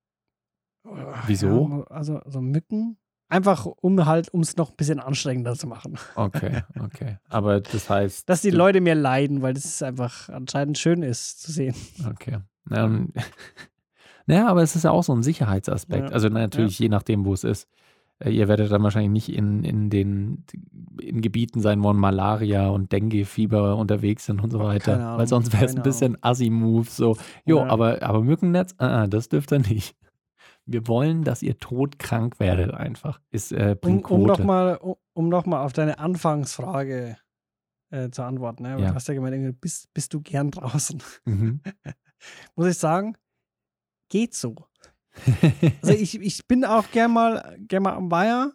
äh, 0.85 0.91
Wieso? 1.27 1.69
Ja, 1.69 1.95
also, 1.95 2.17
also 2.19 2.41
Mücken. 2.41 2.97
Einfach 3.31 3.67
um 3.67 4.07
halt, 4.07 4.33
um 4.33 4.41
es 4.41 4.57
noch 4.57 4.71
ein 4.71 4.77
bisschen 4.77 5.01
anstrengender 5.01 5.55
zu 5.55 5.67
machen. 5.67 5.99
Okay, 6.15 6.63
okay. 6.81 7.19
Aber 7.29 7.61
das 7.61 7.91
heißt. 7.91 8.27
Dass 8.27 8.41
die 8.41 8.49
Leute 8.51 8.81
mehr 8.81 8.95
leiden, 8.95 9.43
weil 9.43 9.53
das 9.53 9.83
einfach 9.83 10.31
anscheinend 10.31 10.79
schön 10.79 11.03
ist 11.03 11.43
zu 11.43 11.53
sehen. 11.53 11.75
Okay. 12.09 12.39
Ähm, 12.71 13.13
naja, 14.29 14.47
aber 14.49 14.63
es 14.63 14.77
ist 14.77 14.85
ja 14.85 14.91
auch 14.93 15.03
so 15.03 15.13
ein 15.13 15.23
Sicherheitsaspekt. 15.23 16.11
Ja. 16.11 16.15
Also 16.15 16.29
natürlich, 16.29 16.79
je 16.79 16.89
nachdem, 16.89 17.25
wo 17.25 17.33
es 17.35 17.43
ist. 17.45 17.67
Äh, 18.21 18.31
Ihr 18.31 18.47
werdet 18.49 18.71
dann 18.71 18.83
wahrscheinlich 18.83 19.11
nicht 19.29 19.37
in, 19.37 19.65
in 19.65 19.91
den 19.91 20.45
in 21.01 21.21
Gebieten 21.21 21.61
sein, 21.61 21.83
wo 21.83 21.93
Malaria 21.93 22.69
und 22.69 22.93
Dengue-Fieber 22.93 23.77
unterwegs 23.77 24.27
sind 24.27 24.41
und 24.41 24.51
so 24.51 24.59
weiter. 24.61 24.99
Ahnung, 24.99 25.19
Weil 25.19 25.27
sonst 25.29 25.53
wäre 25.53 25.65
es 25.65 25.77
ein 25.77 25.83
bisschen 25.83 26.19
Assi-Move. 26.23 26.89
So, 26.91 27.17
jo, 27.47 27.59
Ja. 27.59 27.67
aber, 27.67 28.03
aber 28.03 28.23
Mückennetz, 28.23 28.75
äh, 28.79 29.05
äh, 29.05 29.09
das 29.09 29.29
dürft 29.29 29.53
ihr 29.53 29.61
nicht. 29.61 29.97
Wir 30.67 30.87
wollen, 30.87 31.25
dass 31.25 31.43
ihr 31.43 31.59
todkrank 31.59 32.39
werdet 32.41 32.75
einfach. 32.75 33.21
Ist 33.31 33.53
äh, 33.53 33.71
Um, 33.71 33.81
bringt 33.81 34.11
um, 34.11 34.25
Quote. 34.25 34.27
noch 34.27 34.45
mal, 34.45 34.79
um, 35.15 35.29
noch 35.31 35.47
mal 35.47 35.63
auf 35.65 35.73
deine 35.73 35.99
Anfangsfrage 35.99 37.17
äh, 37.91 38.11
zu 38.11 38.23
antworten. 38.23 38.65
Ne? 38.65 38.71
Ja. 38.81 38.89
Du 38.89 38.95
hast 38.95 39.09
ja 39.09 39.15
gemeint, 39.15 39.61
bist, 39.63 39.95
bist 39.95 40.13
du 40.13 40.21
gern 40.21 40.51
draußen? 40.51 41.03
Mhm. 41.25 41.61
Muss 42.57 42.67
ich 42.67 42.77
sagen, 42.77 43.17
geht 44.09 44.35
so. 44.35 44.55
Also 45.83 45.93
ich, 45.95 46.21
ich 46.21 46.47
bin 46.47 46.65
auch 46.65 46.91
gern 46.93 47.13
mal, 47.13 47.57
gern 47.61 47.83
mal 47.83 47.95
am 47.95 48.11
Weiher. 48.11 48.53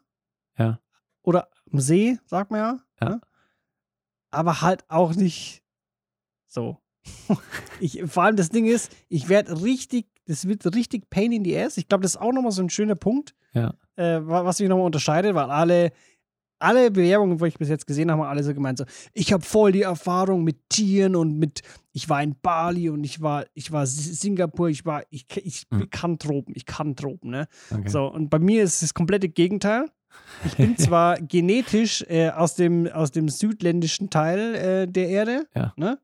Ja. 0.58 0.80
Oder 1.24 1.50
am 1.72 1.80
See, 1.80 2.18
sagt 2.26 2.52
man 2.52 2.60
ja. 2.60 2.80
Ja. 3.02 3.10
ne? 3.10 3.22
Aber 4.32 4.62
halt 4.62 4.90
auch 4.90 5.14
nicht 5.16 5.64
so. 6.48 6.78
ich, 7.80 8.02
vor 8.06 8.24
allem 8.24 8.36
das 8.38 8.50
Ding 8.50 8.66
ist, 8.66 8.96
ich 9.10 9.28
werde 9.30 9.62
richtig, 9.62 10.08
das 10.26 10.48
wird 10.48 10.66
richtig 10.74 11.10
pain 11.10 11.32
in 11.34 11.44
the 11.44 11.58
ass. 11.58 11.78
Ich 11.78 11.88
glaube, 11.90 12.02
das 12.04 12.16
ist 12.16 12.22
auch 12.22 12.32
nochmal 12.32 12.52
so 12.54 12.62
ein 12.64 12.70
schöner 12.70 12.96
Punkt, 12.96 13.36
Ja. 13.54 13.74
äh, 13.98 14.26
wa- 14.26 14.46
was 14.46 14.60
mich 14.60 14.70
nochmal 14.70 14.86
unterscheidet, 14.86 15.36
weil 15.36 15.50
alle, 15.52 15.92
alle 16.64 16.90
Bewerbungen, 16.92 17.40
wo 17.40 17.46
ich 17.46 17.58
bis 17.58 17.70
jetzt 17.70 17.86
gesehen 17.86 18.10
habe, 18.10 18.22
haben 18.24 18.30
alle 18.30 18.44
so 18.44 18.54
gemeint, 18.54 18.78
so, 18.80 18.86
ich 19.14 19.32
habe 19.34 19.44
voll 19.44 19.72
die 19.72 19.84
Erfahrung 19.84 20.44
mit 20.44 20.70
Tieren 20.70 21.16
und 21.16 21.38
mit, 21.38 21.62
ich 21.92 22.10
war 22.10 22.24
in 22.24 22.36
Bali 22.42 22.90
und 22.90 23.04
ich 23.04 23.22
war, 23.22 23.46
ich 23.54 23.72
war 23.72 23.86
Singapur, 23.86 24.70
ich 24.70 24.86
war, 24.86 25.04
ich, 25.10 25.26
ich 25.38 25.68
Mhm. 25.72 25.90
kann 25.90 26.18
Tropen, 26.20 26.54
ich 26.56 26.66
kann 26.66 26.96
Tropen, 26.96 27.30
ne? 27.32 27.48
Okay. 27.72 27.90
So, 27.90 28.06
und 28.08 28.30
bei 28.30 28.40
mir 28.40 28.64
ist 28.64 28.82
das 28.82 28.94
komplette 28.94 29.30
Gegenteil. 29.30 29.86
Ich 30.46 30.56
bin 30.58 30.78
zwar 30.78 31.20
genetisch 31.22 32.04
äh, 32.08 32.30
aus, 32.30 32.56
dem, 32.56 32.88
aus 32.88 33.12
dem 33.12 33.30
südländischen 33.30 34.10
Teil 34.10 34.56
äh, 34.56 34.88
der 34.88 35.10
Erde, 35.10 35.48
Ja. 35.56 35.74
ne? 35.78 36.00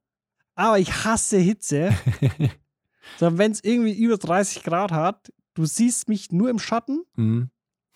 aber 0.56 0.78
ich 0.80 1.06
hasse 1.06 1.38
Hitze. 1.38 1.92
so, 3.20 3.38
Wenn 3.38 3.52
es 3.52 3.64
irgendwie 3.64 3.94
über 3.94 4.18
30 4.18 4.64
Grad 4.64 4.92
hat, 4.92 5.32
du 5.54 5.66
siehst 5.66 6.10
mich 6.10 6.32
nur 6.32 6.50
im 6.50 6.60
Schatten. 6.60 7.04
Mhm. 7.16 7.50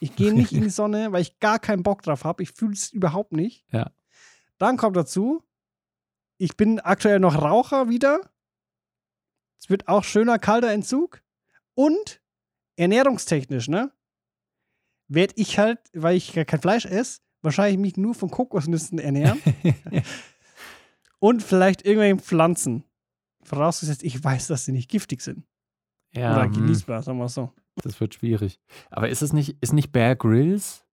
Ich 0.03 0.17
gehe 0.17 0.33
nicht 0.33 0.51
in 0.51 0.61
die 0.61 0.69
Sonne, 0.81 1.13
weil 1.13 1.21
ich 1.21 1.39
gar 1.39 1.59
keinen 1.59 1.81
Bock 1.81 2.01
drauf 2.01 2.25
habe. 2.25 2.43
Ich 2.43 2.51
fühle 2.51 2.73
es 2.73 2.91
überhaupt 2.91 3.31
nicht. 3.31 3.65
Ja. 3.71 3.89
Dann 4.57 4.75
kommt 4.75 4.97
dazu, 4.97 5.43
ich 6.37 6.57
bin 6.57 6.81
aktuell 6.81 7.21
noch 7.21 7.41
Raucher 7.41 7.87
wieder. 7.87 8.19
Es 9.57 9.69
wird 9.69 9.87
auch 9.87 10.03
schöner 10.03 10.39
kalter 10.39 10.71
Entzug. 10.71 11.21
Und 11.73 12.21
ernährungstechnisch, 12.75 13.69
ne? 13.69 13.93
Werde 15.07 15.35
ich 15.37 15.57
halt, 15.57 15.79
weil 15.93 16.17
ich 16.17 16.33
gar 16.33 16.43
kein 16.43 16.59
Fleisch 16.59 16.85
esse, 16.85 17.21
wahrscheinlich 17.41 17.79
mich 17.79 17.95
nur 17.95 18.13
von 18.13 18.29
Kokosnüssen 18.29 18.99
ernähren. 18.99 19.41
und 21.19 21.41
vielleicht 21.41 21.85
irgendwelchen 21.85 22.19
Pflanzen. 22.19 22.83
Vorausgesetzt, 23.43 24.03
ich 24.03 24.21
weiß, 24.21 24.47
dass 24.47 24.65
sie 24.65 24.73
nicht 24.73 24.89
giftig 24.89 25.21
sind. 25.21 25.45
ja, 26.11 26.33
Oder 26.33 26.43
hm, 26.43 26.53
genießbar, 26.53 27.01
sagen 27.03 27.19
wir 27.19 27.25
es 27.25 27.33
so. 27.33 27.53
Das 27.81 27.99
wird 27.99 28.13
schwierig. 28.15 28.59
Aber 28.91 29.09
ist 29.09 29.21
es 29.21 29.33
nicht, 29.33 29.57
ist 29.61 29.73
nicht 29.73 29.91
Bear 29.91 30.15
Grylls 30.15 30.85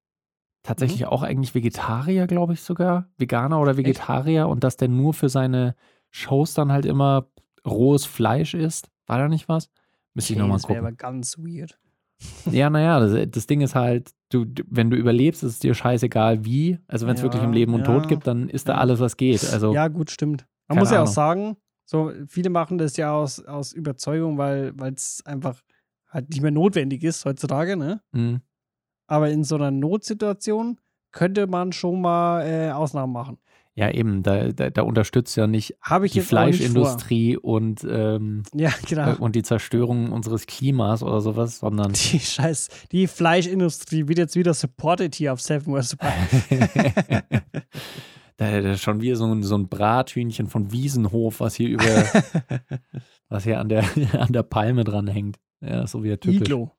tatsächlich 0.62 1.02
Mhm. 1.02 1.06
auch 1.08 1.22
eigentlich 1.22 1.54
Vegetarier, 1.54 2.26
glaube 2.26 2.52
ich 2.54 2.62
sogar? 2.62 3.08
Veganer 3.18 3.60
oder 3.60 3.76
Vegetarier 3.76 4.48
und 4.48 4.64
dass 4.64 4.76
der 4.76 4.88
nur 4.88 5.14
für 5.14 5.28
seine 5.28 5.74
Shows 6.10 6.54
dann 6.54 6.72
halt 6.72 6.86
immer 6.86 7.26
rohes 7.66 8.04
Fleisch 8.04 8.54
isst? 8.54 8.88
War 9.06 9.18
da 9.18 9.28
nicht 9.28 9.48
was? 9.48 9.70
Müsste 10.14 10.32
ich 10.34 10.38
nochmal 10.38 10.56
das 10.58 10.64
wäre 10.68 10.78
gucken. 10.80 10.86
aber 10.88 10.96
ganz 10.96 11.38
weird. 11.38 11.78
Ja, 12.50 12.68
naja, 12.68 13.00
das, 13.00 13.30
das 13.30 13.46
Ding 13.46 13.62
ist 13.62 13.74
halt, 13.74 14.10
du, 14.30 14.44
wenn 14.66 14.90
du 14.90 14.96
überlebst, 14.96 15.42
ist 15.42 15.52
es 15.52 15.58
dir 15.60 15.72
scheißegal 15.74 16.44
wie. 16.44 16.78
Also 16.86 17.06
wenn 17.06 17.14
es 17.14 17.20
Ja, 17.20 17.24
wirklich 17.24 17.42
um 17.42 17.52
Leben 17.52 17.72
und 17.72 17.80
ja, 17.80 17.86
Tod 17.86 18.08
gibt, 18.08 18.26
dann 18.26 18.48
ist 18.50 18.68
da 18.68 18.72
ja. 18.74 18.78
alles, 18.78 19.00
was 19.00 19.16
geht. 19.16 19.42
Also 19.50 19.72
Ja, 19.72 19.88
gut, 19.88 20.10
stimmt. 20.10 20.46
Man 20.68 20.78
muss 20.78 20.90
ja 20.90 20.98
auch 20.98 21.02
Ahnung. 21.04 21.14
sagen, 21.14 21.56
so 21.86 22.12
viele 22.28 22.50
machen 22.50 22.76
das 22.76 22.96
ja 22.98 23.12
aus, 23.12 23.42
aus 23.44 23.72
Überzeugung, 23.72 24.36
weil 24.36 24.74
es 24.94 25.22
einfach 25.24 25.62
halt 26.10 26.28
nicht 26.30 26.42
mehr 26.42 26.50
notwendig 26.50 27.02
ist 27.04 27.24
heutzutage, 27.24 27.76
ne? 27.76 28.00
mh, 28.12 28.40
Aber 29.06 29.30
in 29.30 29.44
so 29.44 29.54
einer 29.56 29.70
Notsituation 29.70 30.78
könnte 31.12 31.46
man 31.46 31.72
schon 31.72 32.00
mal 32.00 32.42
äh, 32.46 32.70
Ausnahmen 32.70 33.12
machen. 33.12 33.38
ja 33.74 33.90
eben, 33.90 34.22
da, 34.22 34.52
da, 34.52 34.70
da 34.70 34.82
unterstützt 34.82 35.36
ja 35.36 35.46
nicht 35.46 35.74
die 35.90 36.00
nicht 36.00 36.22
Fleischindustrie 36.22 37.36
und, 37.36 37.84
ähm. 37.88 38.42
Ja, 38.54 38.70
genau. 38.86 39.12
äh, 39.12 39.16
und 39.16 39.34
die 39.34 39.42
Zerstörung 39.42 40.12
unseres 40.12 40.46
Klimas 40.46 41.02
oder 41.02 41.20
sowas, 41.20 41.58
sondern 41.58 41.92
Die 41.92 42.20
Scheiß, 42.20 42.68
die 42.92 43.06
Fleischindustrie 43.06 44.06
wird 44.06 44.18
jetzt 44.18 44.36
wieder 44.36 44.54
supported 44.54 45.14
hier 45.14 45.32
auf 45.32 45.40
Seven 45.40 45.74
West 45.74 45.90
Supply. 45.90 46.12
da, 48.36 48.60
da 48.60 48.72
ist 48.72 48.82
schon 48.82 49.00
wieder 49.00 49.16
so 49.16 49.26
ein, 49.26 49.42
so 49.42 49.56
ein 49.56 49.68
Brathühnchen 49.68 50.46
von 50.46 50.70
Wiesenhof, 50.72 51.40
was 51.40 51.54
hier 51.54 51.68
über, 51.70 51.84
was 53.28 53.44
hier 53.44 53.58
an 53.60 53.68
der, 53.68 53.84
an 54.18 54.32
der 54.32 54.42
Palme 54.42 54.84
dran 54.84 55.08
hängt. 55.08 55.38
Ja, 55.60 55.86
so 55.86 56.02
wieder 56.02 56.18
typisch. 56.18 56.40
Iglo. 56.40 56.70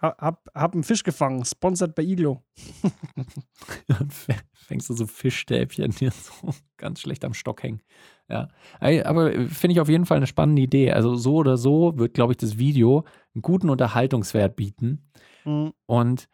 Ha- 0.00 0.16
Hab, 0.18 0.48
hab 0.54 0.72
einen 0.74 0.82
Fisch 0.82 1.02
gefangen, 1.02 1.44
sponsored 1.44 1.94
bei 1.94 2.02
Iglo. 2.02 2.42
Dann 3.88 4.08
fängst 4.54 4.88
du 4.88 4.94
so 4.94 5.06
Fischstäbchen, 5.06 5.90
die 5.90 6.08
so 6.10 6.32
ganz 6.78 7.00
schlecht 7.00 7.24
am 7.24 7.34
Stock 7.34 7.62
hängen. 7.62 7.82
Ja, 8.28 8.48
aber 8.80 9.34
äh, 9.34 9.46
finde 9.48 9.72
ich 9.72 9.80
auf 9.80 9.88
jeden 9.88 10.06
Fall 10.06 10.16
eine 10.18 10.26
spannende 10.26 10.62
Idee. 10.62 10.92
Also 10.92 11.16
so 11.16 11.34
oder 11.36 11.56
so 11.56 11.98
wird, 11.98 12.14
glaube 12.14 12.32
ich, 12.32 12.38
das 12.38 12.58
Video 12.58 13.04
einen 13.34 13.42
guten 13.42 13.68
Unterhaltungswert 13.68 14.56
bieten. 14.56 15.10
Mhm. 15.44 15.72
Und 15.86 16.28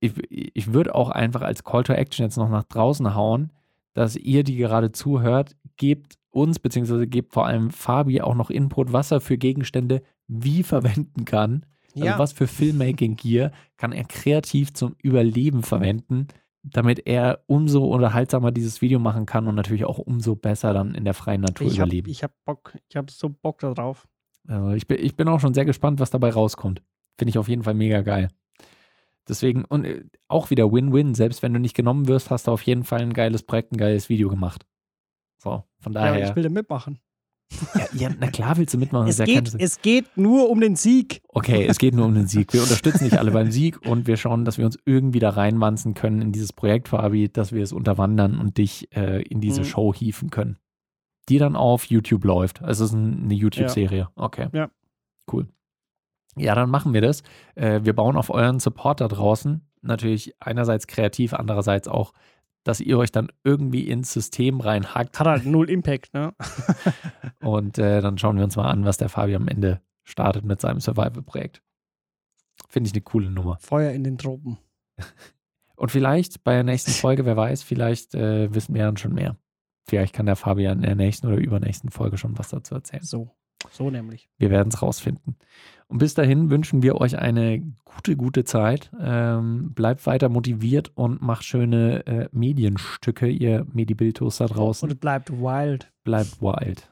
ich, 0.00 0.12
ich 0.30 0.72
würde 0.72 0.94
auch 0.94 1.10
einfach 1.10 1.42
als 1.42 1.64
Call 1.64 1.82
to 1.82 1.92
Action 1.94 2.24
jetzt 2.24 2.36
noch 2.36 2.50
nach 2.50 2.64
draußen 2.64 3.14
hauen, 3.14 3.52
dass 3.94 4.14
ihr, 4.14 4.44
die 4.44 4.54
gerade 4.56 4.92
zuhört, 4.92 5.56
gebt 5.76 6.14
uns, 6.30 6.60
beziehungsweise 6.60 7.08
gebt 7.08 7.32
vor 7.32 7.46
allem 7.46 7.70
Fabi 7.70 8.20
auch 8.20 8.34
noch 8.36 8.50
Input, 8.50 8.92
was 8.92 9.10
er 9.10 9.20
für 9.20 9.38
Gegenstände 9.38 10.02
wie 10.28 10.62
verwenden 10.62 11.24
kann. 11.24 11.66
Also 11.94 12.06
Ja. 12.06 12.18
was 12.18 12.32
für 12.32 12.46
Filmmaking-Gear 12.46 13.50
kann 13.76 13.92
er 13.92 14.04
kreativ 14.04 14.72
zum 14.74 14.94
Überleben 15.02 15.62
verwenden, 15.62 16.28
damit 16.62 17.06
er 17.06 17.42
umso 17.46 17.84
unterhaltsamer 17.86 18.52
dieses 18.52 18.80
Video 18.82 18.98
machen 18.98 19.26
kann 19.26 19.46
und 19.48 19.54
natürlich 19.54 19.84
auch 19.84 19.98
umso 19.98 20.36
besser 20.36 20.72
dann 20.74 20.94
in 20.94 21.04
der 21.04 21.14
freien 21.14 21.40
Natur 21.40 21.66
Ich 21.66 21.80
hab, 21.80 21.86
überleben. 21.86 22.10
ich 22.10 22.22
hab 22.22 22.32
Bock, 22.44 22.76
ich 22.88 22.96
hab 22.96 23.10
so 23.10 23.30
Bock 23.30 23.58
darauf. 23.60 24.06
Also 24.46 24.70
ich, 24.72 24.86
bin, 24.86 24.98
ich 25.00 25.16
bin 25.16 25.28
auch 25.28 25.40
schon 25.40 25.54
sehr 25.54 25.64
gespannt, 25.64 25.98
was 26.00 26.10
dabei 26.10 26.30
rauskommt. 26.30 26.82
Finde 27.18 27.30
ich 27.30 27.38
auf 27.38 27.48
jeden 27.48 27.62
Fall 27.64 27.74
mega 27.74 28.02
geil. 28.02 28.28
Deswegen, 29.28 29.64
und 29.64 29.84
äh, 29.84 30.04
auch 30.28 30.50
wieder 30.50 30.72
Win-Win. 30.72 31.14
Selbst 31.14 31.42
wenn 31.42 31.52
du 31.52 31.60
nicht 31.60 31.74
genommen 31.76 32.08
wirst, 32.08 32.30
hast 32.30 32.46
du 32.46 32.52
auf 32.52 32.62
jeden 32.62 32.84
Fall 32.84 33.00
ein 33.00 33.12
geiles 33.12 33.42
Projekt, 33.42 33.72
ein 33.72 33.76
geiles 33.76 34.08
Video 34.08 34.28
gemacht. 34.28 34.66
So, 35.38 35.64
von 35.80 35.92
Ja, 35.92 36.00
daher. 36.06 36.30
ich 36.30 36.36
will 36.36 36.42
da 36.44 36.48
mitmachen. 36.48 36.98
Ja, 37.74 37.86
ja, 37.94 38.10
na 38.20 38.30
klar 38.30 38.56
willst 38.58 38.74
du 38.74 38.78
mitmachen. 38.78 39.08
Es 39.08 39.18
ja 39.18 39.24
geht, 39.24 39.54
es 39.58 39.80
geht 39.80 40.16
nur 40.16 40.50
um 40.50 40.60
den 40.60 40.76
Sieg. 40.76 41.22
okay, 41.28 41.66
es 41.66 41.78
geht 41.78 41.94
nur 41.94 42.04
um 42.06 42.14
den 42.14 42.26
Sieg. 42.26 42.52
Wir 42.52 42.62
unterstützen 42.62 43.04
nicht 43.04 43.18
alle 43.18 43.30
beim 43.30 43.50
Sieg 43.50 43.84
und 43.86 44.06
wir 44.06 44.16
schauen, 44.16 44.44
dass 44.44 44.58
wir 44.58 44.66
uns 44.66 44.78
irgendwie 44.84 45.18
da 45.18 45.30
reinwanzen 45.30 45.94
können 45.94 46.20
in 46.20 46.32
dieses 46.32 46.52
Projekt, 46.52 46.88
Fabi, 46.88 47.28
dass 47.30 47.52
wir 47.52 47.62
es 47.62 47.72
unterwandern 47.72 48.38
und 48.38 48.58
dich 48.58 48.94
äh, 48.94 49.22
in 49.22 49.40
diese 49.40 49.62
Mhm. 49.62 49.64
Show 49.66 49.94
hieven 49.94 50.30
können. 50.30 50.58
Die 51.30 51.38
dann 51.38 51.56
auf 51.56 51.84
YouTube 51.86 52.24
läuft. 52.24 52.62
Also 52.62 52.84
es 52.84 52.90
ist 52.90 52.96
ein, 52.96 53.24
eine 53.24 53.34
YouTube-Serie. 53.34 54.08
Okay. 54.14 54.48
Ja. 54.52 54.70
Cool. 55.30 55.48
Ja, 56.36 56.54
dann 56.54 56.70
machen 56.70 56.92
wir 56.94 57.00
das. 57.00 57.22
Äh, 57.54 57.80
wir 57.82 57.94
bauen 57.94 58.16
auf 58.16 58.30
euren 58.30 58.60
Support 58.60 59.00
da 59.00 59.08
draußen. 59.08 59.62
Natürlich 59.80 60.34
einerseits 60.40 60.86
kreativ, 60.86 61.32
andererseits 61.34 61.88
auch, 61.88 62.12
dass 62.68 62.80
ihr 62.80 62.98
euch 62.98 63.10
dann 63.10 63.28
irgendwie 63.44 63.88
ins 63.88 64.12
System 64.12 64.60
reinhackt. 64.60 65.18
Hat 65.18 65.26
halt 65.26 65.46
null 65.46 65.70
Impact, 65.70 66.12
ne? 66.12 66.34
Und 67.40 67.78
äh, 67.78 68.02
dann 68.02 68.18
schauen 68.18 68.36
wir 68.36 68.44
uns 68.44 68.56
mal 68.56 68.68
an, 68.68 68.84
was 68.84 68.98
der 68.98 69.08
Fabi 69.08 69.34
am 69.34 69.48
Ende 69.48 69.80
startet 70.04 70.44
mit 70.44 70.60
seinem 70.60 70.80
Survival-Projekt. 70.80 71.62
Finde 72.68 72.88
ich 72.88 72.94
eine 72.94 73.02
coole 73.02 73.30
Nummer. 73.30 73.58
Feuer 73.60 73.92
in 73.92 74.04
den 74.04 74.18
Tropen. 74.18 74.58
Und 75.76 75.90
vielleicht 75.90 76.44
bei 76.44 76.52
der 76.52 76.64
nächsten 76.64 76.90
Folge, 76.90 77.24
wer 77.24 77.36
weiß, 77.36 77.62
vielleicht 77.62 78.14
äh, 78.14 78.52
wissen 78.52 78.74
wir 78.74 78.82
dann 78.82 78.96
schon 78.96 79.14
mehr. 79.14 79.36
Vielleicht 79.88 80.12
kann 80.12 80.26
der 80.26 80.36
Fabian 80.36 80.78
in 80.78 80.82
der 80.82 80.96
nächsten 80.96 81.28
oder 81.28 81.36
übernächsten 81.36 81.90
Folge 81.90 82.18
schon 82.18 82.36
was 82.36 82.50
dazu 82.50 82.74
erzählen. 82.74 83.02
So. 83.02 83.37
So 83.72 83.90
nämlich. 83.90 84.28
Wir 84.38 84.50
werden 84.50 84.68
es 84.68 84.82
rausfinden. 84.82 85.36
Und 85.88 85.98
bis 85.98 86.14
dahin 86.14 86.50
wünschen 86.50 86.82
wir 86.82 87.00
euch 87.00 87.18
eine 87.18 87.62
gute, 87.84 88.16
gute 88.16 88.44
Zeit. 88.44 88.90
Ähm, 89.00 89.72
bleibt 89.72 90.06
weiter 90.06 90.28
motiviert 90.28 90.92
und 90.94 91.22
macht 91.22 91.44
schöne 91.44 92.06
äh, 92.06 92.28
Medienstücke, 92.32 93.26
ihr 93.26 93.66
Medibiltos 93.72 94.36
da 94.38 94.46
draußen. 94.46 94.90
Und 94.90 95.00
bleibt 95.00 95.30
wild. 95.30 95.90
bleibt 96.04 96.42
wild. 96.42 96.90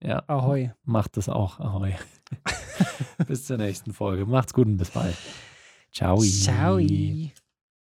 Ja, 0.00 0.22
Ahoi. 0.28 0.70
macht 0.84 1.16
es 1.16 1.28
auch. 1.28 1.58
Ahoi. 1.58 1.94
bis 3.26 3.46
zur 3.46 3.58
nächsten 3.58 3.92
Folge. 3.92 4.26
Macht's 4.26 4.54
gut 4.54 4.66
und 4.66 4.76
bis 4.76 4.90
bald. 4.90 5.16
Ciao. 5.92 6.18
Ciao. 6.18 6.78